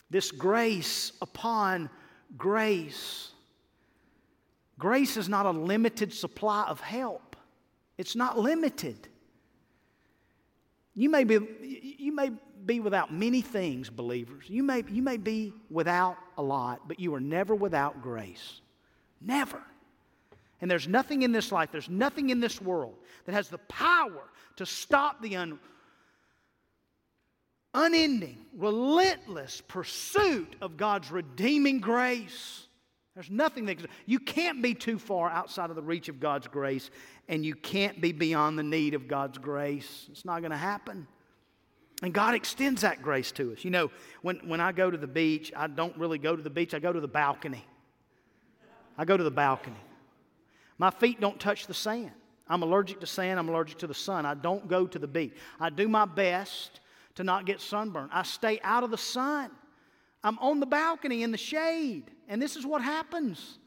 This 0.09 0.31
grace 0.31 1.13
upon 1.21 1.91
grace. 2.37 3.31
Grace 4.79 5.17
is 5.17 5.29
not 5.29 5.47
a 5.47 5.51
limited 5.51 6.13
supply 6.13 6.65
of 6.67 6.81
help, 6.81 7.37
it's 7.99 8.17
not 8.17 8.39
limited. 8.39 9.09
You 10.95 11.09
may 11.09 11.25
be, 11.25 11.39
you 11.99 12.13
may 12.13 12.33
be 12.67 12.81
without 12.81 13.13
many 13.13 13.41
things, 13.41 13.89
believers. 13.89 14.45
You 14.49 14.63
may, 14.63 14.83
you 14.89 15.03
may 15.03 15.17
be 15.17 15.55
without 15.71 16.17
a 16.37 16.43
lot, 16.43 16.89
but 16.89 16.99
you 17.01 17.15
are 17.15 17.21
never 17.21 17.55
without 17.55 18.03
grace. 18.03 18.61
Never. 19.21 19.63
And 20.61 20.71
there's 20.71 20.89
nothing 20.89 21.23
in 21.23 21.33
this 21.33 21.53
life, 21.53 21.71
there's 21.73 21.89
nothing 21.89 22.31
in 22.31 22.41
this 22.41 22.61
world 22.61 22.97
that 23.25 23.33
has 23.33 23.49
the 23.49 23.59
power 23.59 24.29
to 24.57 24.67
stop 24.67 25.23
the 25.23 25.37
un, 25.37 25.59
unending, 27.75 28.39
relentless 28.57 29.63
pursuit 29.67 30.57
of 30.61 30.77
God's 30.77 31.11
redeeming 31.11 31.81
grace. 31.81 32.67
There's 33.15 33.31
nothing 33.31 33.67
that 33.67 33.79
you 34.07 34.19
can't 34.19 34.63
be 34.63 34.75
too 34.75 34.99
far 34.99 35.31
outside 35.31 35.71
of 35.71 35.77
the 35.77 35.83
reach 35.83 36.09
of 36.09 36.21
God's 36.21 36.47
grace, 36.47 36.91
and 37.29 37.45
you 37.45 37.55
can't 37.55 38.01
be 38.01 38.13
beyond 38.13 38.59
the 38.59 38.63
need 38.63 38.95
of 38.95 39.09
God's 39.09 39.39
grace. 39.39 40.07
It's 40.11 40.25
not 40.25 40.41
going 40.41 40.53
to 40.53 40.57
happen. 40.57 41.07
And 42.03 42.15
God 42.15 42.35
extends 42.35 42.83
that 42.83 43.03
grace 43.03 43.31
to 43.33 43.53
us. 43.53 43.65
You 43.65 43.71
know, 43.71 43.91
when, 44.23 44.37
when 44.49 44.61
I 44.61 44.73
go 44.73 44.91
to 44.91 44.97
the 44.97 45.07
beach, 45.07 45.53
I 45.55 45.67
don't 45.67 45.97
really 45.99 46.19
go 46.19 46.35
to 46.35 46.43
the 46.43 46.51
beach, 46.51 46.73
I 46.73 46.79
go 46.79 46.93
to 46.93 47.01
the 47.01 47.09
balcony. 47.09 47.65
I 48.97 49.05
go 49.05 49.17
to 49.17 49.25
the 49.25 49.31
balcony. 49.31 49.77
My 50.79 50.91
feet 50.91 51.21
don't 51.21 51.39
touch 51.39 51.67
the 51.67 51.75
sand. 51.75 52.13
I'm 52.49 52.63
allergic 52.63 53.01
to 53.01 53.07
sand, 53.07 53.39
I'm 53.39 53.49
allergic 53.49 53.79
to 53.79 53.87
the 53.87 53.95
sun. 53.95 54.27
I 54.27 54.35
don't 54.35 54.67
go 54.67 54.87
to 54.87 54.99
the 54.99 55.07
beach. 55.07 55.35
I 55.61 55.71
do 55.71 55.89
my 55.89 56.05
best 56.05 56.81
to 57.17 57.25
not 57.25 57.45
get 57.45 57.61
sunburned. 57.61 58.11
I 58.13 58.23
stay 58.23 58.61
out 58.63 58.85
of 58.85 58.91
the 58.91 58.99
sun. 58.99 59.51
I'm 60.23 60.39
on 60.39 60.61
the 60.61 60.67
balcony 60.67 61.23
in 61.23 61.31
the 61.31 61.39
shade. 61.39 62.05
And 62.29 62.41
this 62.41 62.57
is 62.57 62.67
what 62.67 62.83
happens. 62.83 63.59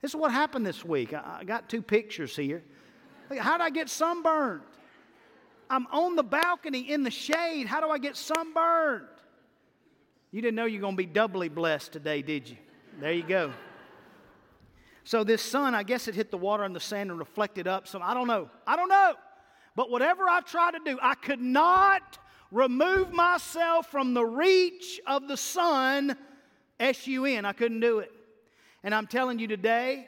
This 0.00 0.12
is 0.12 0.16
what 0.16 0.32
happened 0.32 0.66
this 0.66 0.84
week. 0.84 1.14
I, 1.14 1.38
I 1.40 1.44
got 1.44 1.68
two 1.68 1.82
pictures 1.82 2.36
here. 2.36 2.62
How 3.38 3.56
did 3.56 3.64
I 3.64 3.70
get 3.70 3.88
sunburned? 3.88 4.62
I'm 5.70 5.86
on 5.90 6.16
the 6.16 6.22
balcony 6.22 6.92
in 6.92 7.02
the 7.02 7.10
shade. 7.10 7.66
How 7.66 7.80
do 7.80 7.88
I 7.88 7.98
get 7.98 8.16
sunburned? 8.16 9.06
You 10.30 10.42
didn't 10.42 10.56
know 10.56 10.66
you're 10.66 10.80
going 10.80 10.94
to 10.94 11.02
be 11.02 11.06
doubly 11.06 11.48
blessed 11.48 11.92
today, 11.92 12.20
did 12.20 12.48
you? 12.48 12.56
There 13.00 13.12
you 13.12 13.22
go. 13.22 13.52
So 15.04 15.24
this 15.24 15.42
sun, 15.42 15.74
I 15.74 15.82
guess 15.82 16.08
it 16.08 16.14
hit 16.14 16.30
the 16.30 16.36
water 16.36 16.64
and 16.64 16.76
the 16.76 16.80
sand 16.80 17.10
and 17.10 17.18
reflected 17.18 17.66
up. 17.66 17.88
So 17.88 18.00
I 18.00 18.14
don't 18.14 18.28
know. 18.28 18.50
I 18.66 18.76
don't 18.76 18.88
know. 18.88 19.14
But 19.74 19.90
whatever 19.90 20.28
I 20.28 20.40
tried 20.40 20.72
to 20.72 20.80
do, 20.84 20.98
I 21.00 21.14
could 21.14 21.40
not 21.40 22.18
remove 22.52 23.12
myself 23.12 23.90
from 23.90 24.14
the 24.14 24.24
reach 24.24 25.00
of 25.06 25.26
the 25.26 25.36
sun, 25.36 26.16
S 26.78 27.06
U 27.08 27.24
N. 27.24 27.44
I 27.44 27.52
couldn't 27.52 27.80
do 27.80 27.98
it. 27.98 28.12
And 28.84 28.94
I'm 28.94 29.06
telling 29.06 29.38
you 29.38 29.48
today, 29.48 30.06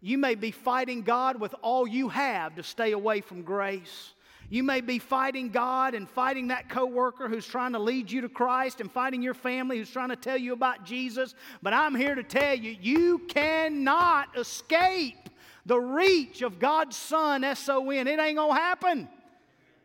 you 0.00 0.18
may 0.18 0.36
be 0.36 0.50
fighting 0.52 1.02
God 1.02 1.40
with 1.40 1.54
all 1.62 1.88
you 1.88 2.08
have 2.10 2.54
to 2.56 2.62
stay 2.62 2.92
away 2.92 3.20
from 3.20 3.42
grace. 3.42 4.12
You 4.50 4.62
may 4.62 4.80
be 4.80 4.98
fighting 4.98 5.50
God 5.50 5.94
and 5.94 6.08
fighting 6.08 6.48
that 6.48 6.68
coworker 6.68 7.28
who's 7.28 7.46
trying 7.46 7.72
to 7.72 7.78
lead 7.78 8.10
you 8.10 8.22
to 8.22 8.28
Christ 8.28 8.80
and 8.80 8.90
fighting 8.90 9.22
your 9.22 9.34
family 9.34 9.78
who's 9.78 9.90
trying 9.90 10.08
to 10.08 10.16
tell 10.16 10.38
you 10.38 10.52
about 10.52 10.84
Jesus. 10.84 11.34
But 11.62 11.74
I'm 11.74 11.94
here 11.94 12.14
to 12.14 12.22
tell 12.22 12.54
you, 12.54 12.76
you 12.80 13.18
cannot 13.28 14.38
escape 14.38 15.28
the 15.66 15.78
reach 15.78 16.40
of 16.42 16.58
God's 16.58 16.96
Son, 16.96 17.44
S 17.44 17.68
O 17.68 17.90
N. 17.90 18.06
It 18.06 18.18
ain't 18.18 18.36
going 18.36 18.56
to 18.56 18.60
happen. 18.60 19.08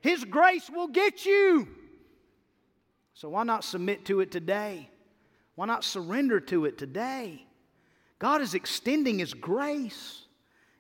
His 0.02 0.24
grace 0.26 0.70
will 0.70 0.88
get 0.88 1.26
you. 1.26 1.68
So 3.14 3.30
why 3.30 3.44
not 3.44 3.64
submit 3.64 4.06
to 4.06 4.22
it 4.22 4.32
today? 4.32 4.90
Why 5.56 5.66
not 5.66 5.84
surrender 5.84 6.40
to 6.40 6.66
it 6.66 6.78
today? 6.78 7.46
God 8.20 8.42
is 8.42 8.54
extending 8.54 9.20
His 9.20 9.34
grace 9.34 10.24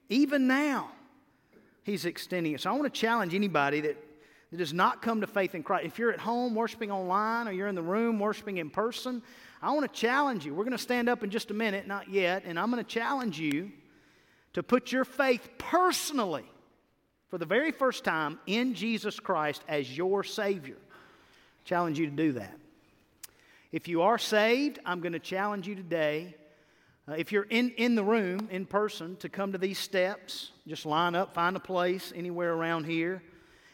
even 0.10 0.48
now. 0.48 0.92
He's 1.84 2.06
extending 2.06 2.54
it. 2.54 2.62
So 2.62 2.70
I 2.70 2.74
want 2.74 2.92
to 2.92 3.00
challenge 3.00 3.36
anybody 3.36 3.82
that, 3.82 3.98
that 4.52 4.58
does 4.58 4.74
not 4.74 5.02
come 5.02 5.22
to 5.22 5.28
faith 5.28 5.54
in 5.54 5.64
Christ. 5.64 5.86
If 5.86 6.00
you're 6.00 6.12
at 6.12 6.20
home 6.20 6.56
worshiping 6.56 6.92
online 6.92 7.48
or 7.48 7.52
you're 7.52 7.68
in 7.68 7.76
the 7.76 7.84
room 7.84 8.20
worshiping 8.20 8.58
in 8.58 8.70
person, 8.70 9.22
I 9.62 9.72
want 9.72 9.92
to 9.92 10.00
challenge 10.00 10.46
you. 10.46 10.54
We're 10.54 10.64
going 10.64 10.72
to 10.72 10.78
stand 10.78 11.10
up 11.10 11.24
in 11.24 11.30
just 11.30 11.52
a 11.52 11.54
minute, 11.54 11.88
not 11.88 12.10
yet, 12.10 12.44
and 12.46 12.60
I'm 12.60 12.72
going 12.72 12.84
to 12.84 12.90
challenge 12.90 13.40
you 13.40 13.72
to 14.54 14.64
put 14.64 14.92
your 14.92 15.04
faith 15.04 15.50
personally 15.58 16.46
for 17.30 17.38
the 17.38 17.46
very 17.46 17.72
first 17.72 18.04
time 18.04 18.40
in 18.46 18.76
Jesus 18.76 19.20
Christ 19.20 19.64
as 19.68 19.98
your 19.98 20.24
Savior. 20.24 20.78
Challenge 21.66 22.00
you 22.00 22.06
to 22.06 22.12
do 22.12 22.32
that. 22.34 22.58
If 23.72 23.88
you 23.88 24.04
are 24.04 24.18
saved, 24.18 24.80
I'm 24.86 25.00
going 25.02 25.14
to 25.14 25.20
challenge 25.20 25.68
you 25.68 25.76
today 25.76 26.36
uh, 27.08 27.14
if 27.14 27.32
you're 27.32 27.44
in, 27.44 27.72
in 27.72 27.96
the 27.96 28.04
room, 28.04 28.48
in 28.50 28.66
person, 28.66 29.18
to 29.18 29.28
come 29.28 29.52
to 29.52 29.58
these 29.58 29.78
steps, 29.78 30.52
just 30.68 30.86
line 30.86 31.16
up, 31.16 31.34
find 31.34 31.56
a 31.58 31.60
place 31.60 32.14
anywhere 32.16 32.54
around 32.54 32.86
here, 32.86 33.22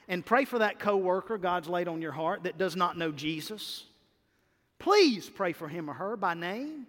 and 0.07 0.25
pray 0.25 0.45
for 0.45 0.59
that 0.59 0.79
coworker 0.79 1.37
God's 1.37 1.69
laid 1.69 1.87
on 1.87 2.01
your 2.01 2.11
heart 2.11 2.43
that 2.43 2.57
does 2.57 2.75
not 2.75 2.97
know 2.97 3.11
Jesus. 3.11 3.85
Please 4.79 5.29
pray 5.29 5.53
for 5.53 5.67
him 5.67 5.89
or 5.89 5.93
her 5.93 6.17
by 6.17 6.33
name. 6.33 6.87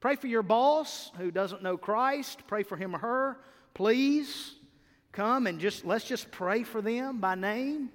Pray 0.00 0.16
for 0.16 0.26
your 0.26 0.42
boss 0.42 1.12
who 1.18 1.30
doesn't 1.30 1.62
know 1.62 1.76
Christ. 1.76 2.40
Pray 2.48 2.64
for 2.64 2.76
him 2.76 2.96
or 2.96 2.98
her. 2.98 3.38
Please 3.72 4.54
come 5.12 5.46
and 5.46 5.60
just 5.60 5.84
let's 5.84 6.04
just 6.04 6.30
pray 6.32 6.64
for 6.64 6.82
them 6.82 7.20
by 7.20 7.36
name. 7.36 7.90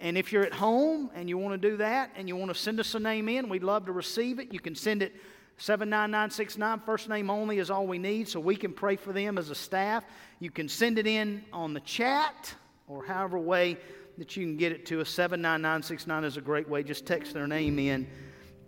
And 0.00 0.16
if 0.16 0.32
you're 0.32 0.44
at 0.44 0.52
home 0.52 1.10
and 1.14 1.28
you 1.28 1.38
want 1.38 1.60
to 1.60 1.70
do 1.70 1.76
that 1.78 2.10
and 2.16 2.28
you 2.28 2.36
want 2.36 2.50
to 2.50 2.54
send 2.54 2.80
us 2.80 2.94
a 2.94 3.00
name 3.00 3.28
in, 3.28 3.48
we'd 3.48 3.62
love 3.62 3.86
to 3.86 3.92
receive 3.92 4.38
it. 4.38 4.52
You 4.52 4.60
can 4.60 4.74
send 4.74 5.02
it 5.02 5.14
79969, 5.58 6.80
first 6.80 7.08
name 7.08 7.30
only 7.30 7.58
is 7.58 7.70
all 7.70 7.86
we 7.86 7.98
need, 7.98 8.28
so 8.28 8.40
we 8.40 8.56
can 8.56 8.72
pray 8.72 8.96
for 8.96 9.12
them 9.12 9.38
as 9.38 9.50
a 9.50 9.54
staff. 9.54 10.04
You 10.40 10.50
can 10.50 10.68
send 10.68 10.98
it 10.98 11.06
in 11.06 11.44
on 11.52 11.74
the 11.74 11.80
chat 11.80 12.52
or 12.88 13.04
however 13.04 13.38
way 13.38 13.78
that 14.18 14.36
you 14.36 14.44
can 14.44 14.56
get 14.56 14.72
it 14.72 14.84
to 14.86 15.00
us. 15.00 15.10
79969 15.10 16.24
is 16.24 16.36
a 16.36 16.40
great 16.40 16.68
way. 16.68 16.82
Just 16.82 17.06
text 17.06 17.32
their 17.34 17.46
name 17.46 17.78
in 17.78 18.06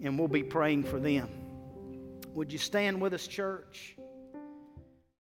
and 0.03 0.19
we'll 0.19 0.29
be 0.29 0.43
praying 0.43 0.85
for 0.85 1.01
them. 1.01 1.29
Would 2.35 2.53
you 2.53 2.59
stand 2.59 3.01
with 3.01 3.15
us, 3.15 3.27
church? 3.27 3.97